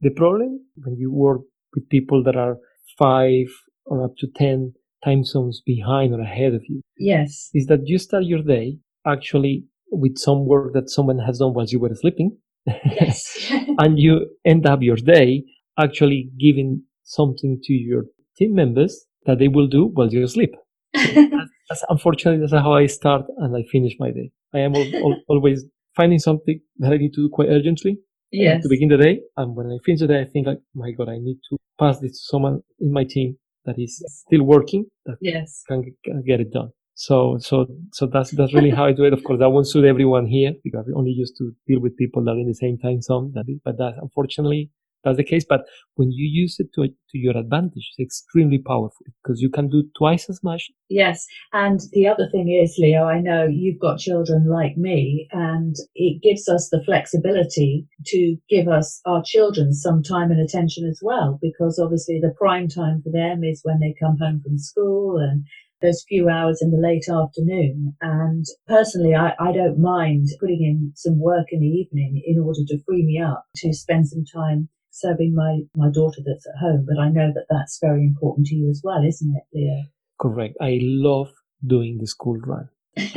the 0.00 0.10
problem 0.10 0.60
when 0.76 0.96
you 0.96 1.12
work 1.12 1.42
with 1.74 1.88
people 1.88 2.22
that 2.24 2.36
are 2.36 2.56
five 2.98 3.46
or 3.86 4.04
up 4.04 4.16
to 4.18 4.26
10 4.36 4.72
time 5.04 5.24
zones 5.24 5.60
behind 5.64 6.14
or 6.14 6.20
ahead 6.20 6.54
of 6.54 6.62
you. 6.68 6.80
Yes. 6.98 7.50
Is 7.52 7.66
that 7.66 7.80
you 7.84 7.98
start 7.98 8.24
your 8.24 8.42
day 8.42 8.78
actually 9.06 9.64
with 9.90 10.18
some 10.18 10.46
work 10.46 10.72
that 10.72 10.90
someone 10.90 11.18
has 11.18 11.38
done 11.38 11.52
while 11.54 11.66
you 11.66 11.78
were 11.78 11.94
sleeping. 11.94 12.36
Yes. 12.66 13.50
and 13.78 13.98
you 13.98 14.26
end 14.44 14.66
up 14.66 14.82
your 14.82 14.96
day 14.96 15.44
actually 15.78 16.30
giving 16.38 16.82
something 17.02 17.60
to 17.64 17.72
your 17.72 18.04
team 18.36 18.54
members 18.54 19.06
that 19.26 19.38
they 19.38 19.48
will 19.48 19.66
do 19.66 19.86
while 19.94 20.08
you 20.08 20.26
sleep. 20.26 20.54
that's, 20.92 21.50
that's, 21.68 21.84
unfortunately 21.88 22.40
that's 22.40 22.52
how 22.52 22.72
I 22.72 22.86
start 22.86 23.22
and 23.38 23.56
I 23.56 23.64
finish 23.70 23.94
my 23.98 24.10
day. 24.10 24.30
I 24.52 24.60
am 24.60 24.74
al- 24.74 24.96
al- 24.96 25.22
always 25.28 25.64
finding 25.96 26.18
something 26.18 26.60
that 26.78 26.92
I 26.92 26.96
need 26.96 27.12
to 27.14 27.22
do 27.22 27.28
quite 27.28 27.48
urgently 27.48 27.98
yes. 28.30 28.62
to 28.62 28.68
begin 28.68 28.88
the 28.88 28.96
day. 28.96 29.20
And 29.36 29.56
when 29.56 29.66
I 29.66 29.78
finish 29.84 30.00
the 30.00 30.08
day, 30.08 30.20
I 30.20 30.24
think 30.24 30.46
like, 30.46 30.60
my 30.74 30.92
God, 30.92 31.08
I 31.08 31.18
need 31.18 31.38
to 31.50 31.58
pass 31.78 31.98
this 31.98 32.12
to 32.12 32.24
someone 32.30 32.62
in 32.80 32.92
my 32.92 33.04
team 33.04 33.36
that 33.64 33.76
is 33.78 34.02
still 34.06 34.42
working 34.42 34.86
that 35.06 35.16
yes. 35.20 35.62
can, 35.66 35.82
can 36.04 36.22
get 36.26 36.40
it 36.40 36.52
done. 36.52 36.70
So, 36.94 37.38
so, 37.40 37.66
so 37.92 38.06
that's, 38.06 38.30
that's 38.30 38.54
really 38.54 38.70
how 38.70 38.86
I 38.86 38.92
do 38.92 39.04
it. 39.04 39.12
Of 39.12 39.24
course, 39.24 39.40
that 39.40 39.50
won't 39.50 39.68
suit 39.68 39.84
everyone 39.84 40.26
here 40.26 40.52
because 40.62 40.84
we 40.86 40.94
only 40.94 41.10
used 41.10 41.36
to 41.38 41.52
deal 41.66 41.80
with 41.80 41.96
people 41.96 42.24
that 42.24 42.30
are 42.32 42.38
in 42.38 42.46
the 42.46 42.54
same 42.54 42.78
time 42.78 43.02
zone. 43.02 43.32
That 43.34 43.46
is, 43.48 43.58
but 43.64 43.78
that 43.78 43.94
unfortunately 44.00 44.70
that's 45.02 45.16
the 45.18 45.24
case. 45.24 45.44
But 45.46 45.62
when 45.96 46.10
you 46.10 46.26
use 46.26 46.56
it 46.58 46.68
to, 46.74 46.88
to 46.88 47.18
your 47.18 47.36
advantage, 47.36 47.92
it's 47.98 48.22
extremely 48.24 48.58
powerful 48.58 49.04
because 49.22 49.40
you 49.40 49.50
can 49.50 49.68
do 49.68 49.84
twice 49.98 50.30
as 50.30 50.40
much. 50.42 50.70
Yes. 50.88 51.26
And 51.52 51.80
the 51.92 52.08
other 52.08 52.28
thing 52.30 52.48
is, 52.48 52.76
Leo, 52.78 53.04
I 53.04 53.20
know 53.20 53.46
you've 53.46 53.80
got 53.80 53.98
children 53.98 54.48
like 54.48 54.76
me 54.76 55.28
and 55.32 55.76
it 55.94 56.22
gives 56.22 56.48
us 56.48 56.70
the 56.70 56.82
flexibility 56.84 57.86
to 58.06 58.36
give 58.48 58.68
us 58.68 59.00
our 59.04 59.22
children 59.22 59.74
some 59.74 60.02
time 60.02 60.30
and 60.30 60.40
attention 60.40 60.88
as 60.88 61.00
well, 61.02 61.38
because 61.42 61.78
obviously 61.78 62.18
the 62.20 62.34
prime 62.38 62.68
time 62.68 63.02
for 63.02 63.10
them 63.10 63.44
is 63.44 63.60
when 63.62 63.80
they 63.80 63.94
come 64.00 64.16
home 64.18 64.40
from 64.42 64.58
school 64.58 65.18
and 65.18 65.44
those 65.84 66.04
few 66.08 66.28
hours 66.28 66.60
in 66.62 66.70
the 66.70 66.78
late 66.78 67.06
afternoon. 67.08 67.94
And 68.00 68.44
personally, 68.66 69.14
I, 69.14 69.34
I 69.38 69.52
don't 69.52 69.78
mind 69.78 70.28
putting 70.40 70.62
in 70.62 70.92
some 70.96 71.20
work 71.20 71.46
in 71.50 71.60
the 71.60 71.66
evening 71.66 72.22
in 72.24 72.38
order 72.38 72.60
to 72.66 72.82
free 72.84 73.04
me 73.04 73.20
up 73.20 73.44
to 73.56 73.72
spend 73.72 74.08
some 74.08 74.24
time 74.24 74.68
serving 74.90 75.34
my, 75.34 75.60
my 75.76 75.90
daughter 75.90 76.22
that's 76.24 76.46
at 76.46 76.60
home. 76.60 76.86
But 76.88 77.00
I 77.00 77.08
know 77.08 77.32
that 77.34 77.46
that's 77.50 77.78
very 77.80 78.04
important 78.04 78.46
to 78.48 78.54
you 78.54 78.70
as 78.70 78.80
well, 78.82 79.04
isn't 79.06 79.34
it, 79.36 79.44
Leo? 79.56 79.82
Correct. 80.20 80.56
I 80.60 80.78
love 80.80 81.32
doing 81.66 81.98
the 82.00 82.06
school 82.06 82.38
run. 82.38 82.68
I, 82.96 83.02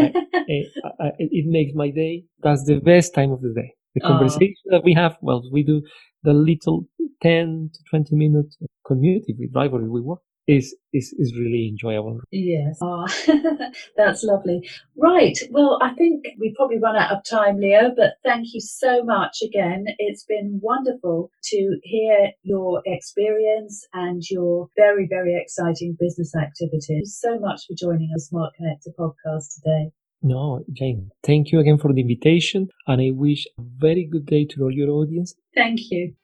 eh, 0.49 0.63
I, 0.83 1.05
I, 1.05 1.11
it 1.19 1.45
makes 1.47 1.73
my 1.73 1.89
day. 1.89 2.25
That's 2.41 2.65
the 2.65 2.79
best 2.79 3.13
time 3.13 3.31
of 3.31 3.41
the 3.41 3.53
day. 3.53 3.73
The 3.95 4.01
oh. 4.03 4.07
conversation 4.07 4.55
oh. 4.67 4.71
that 4.71 4.83
we 4.83 4.93
have, 4.93 5.17
well, 5.21 5.43
we 5.51 5.63
do 5.63 5.83
the 6.23 6.33
little 6.33 6.85
10 7.21 7.71
to 7.73 7.79
20 7.89 8.15
minute 8.15 8.53
commute 8.85 9.23
if 9.27 9.37
we 9.39 9.47
drive 9.47 9.73
or 9.73 9.81
if 9.81 9.87
we 9.87 10.01
walk 10.01 10.21
is 10.47 10.75
is 10.93 11.13
is 11.19 11.35
really 11.37 11.67
enjoyable. 11.67 12.19
Yes, 12.31 12.77
oh, 12.81 13.05
that's 13.97 14.23
lovely. 14.23 14.67
Right. 14.95 15.37
Well, 15.51 15.79
I 15.81 15.93
think 15.93 16.25
we 16.39 16.53
probably 16.55 16.79
run 16.79 16.95
out 16.95 17.11
of 17.11 17.23
time, 17.23 17.59
Leo. 17.59 17.91
But 17.95 18.13
thank 18.23 18.53
you 18.53 18.61
so 18.61 19.03
much 19.03 19.41
again. 19.43 19.85
It's 19.99 20.23
been 20.23 20.59
wonderful 20.63 21.29
to 21.45 21.79
hear 21.83 22.31
your 22.43 22.81
experience 22.85 23.85
and 23.93 24.23
your 24.29 24.69
very 24.75 25.07
very 25.09 25.39
exciting 25.39 25.97
business 25.99 26.33
activities. 26.35 27.17
So 27.21 27.39
much 27.39 27.67
for 27.67 27.75
joining 27.77 28.09
us, 28.15 28.27
Smart 28.29 28.53
Connector 28.59 28.93
podcast 28.97 29.55
today. 29.55 29.91
No, 30.23 30.63
Jane, 30.73 31.11
thank 31.23 31.51
you 31.51 31.59
again 31.59 31.77
for 31.77 31.93
the 31.93 32.01
invitation, 32.01 32.69
and 32.87 33.01
I 33.01 33.11
wish 33.11 33.45
a 33.59 33.61
very 33.61 34.05
good 34.05 34.25
day 34.25 34.45
to 34.45 34.63
all 34.63 34.71
your 34.71 34.89
audience. 34.89 35.35
Thank 35.53 35.91
you. 35.91 36.15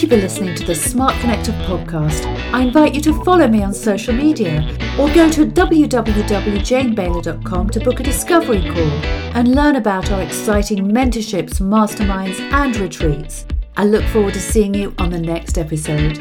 You 0.00 0.08
for 0.08 0.16
listening 0.16 0.54
to 0.54 0.64
the 0.64 0.74
Smart 0.74 1.12
Connector 1.16 1.52
podcast. 1.66 2.24
I 2.54 2.62
invite 2.62 2.94
you 2.94 3.02
to 3.02 3.12
follow 3.22 3.46
me 3.46 3.62
on 3.62 3.74
social 3.74 4.14
media 4.14 4.66
or 4.98 5.12
go 5.12 5.30
to 5.30 5.44
www.janebayler.com 5.44 7.68
to 7.68 7.80
book 7.80 8.00
a 8.00 8.02
discovery 8.02 8.62
call 8.62 8.90
and 9.36 9.54
learn 9.54 9.76
about 9.76 10.10
our 10.10 10.22
exciting 10.22 10.90
mentorships, 10.90 11.60
masterminds, 11.60 12.40
and 12.50 12.78
retreats. 12.78 13.44
I 13.76 13.84
look 13.84 14.04
forward 14.04 14.32
to 14.32 14.40
seeing 14.40 14.72
you 14.72 14.94
on 14.96 15.10
the 15.10 15.20
next 15.20 15.58
episode. 15.58 16.18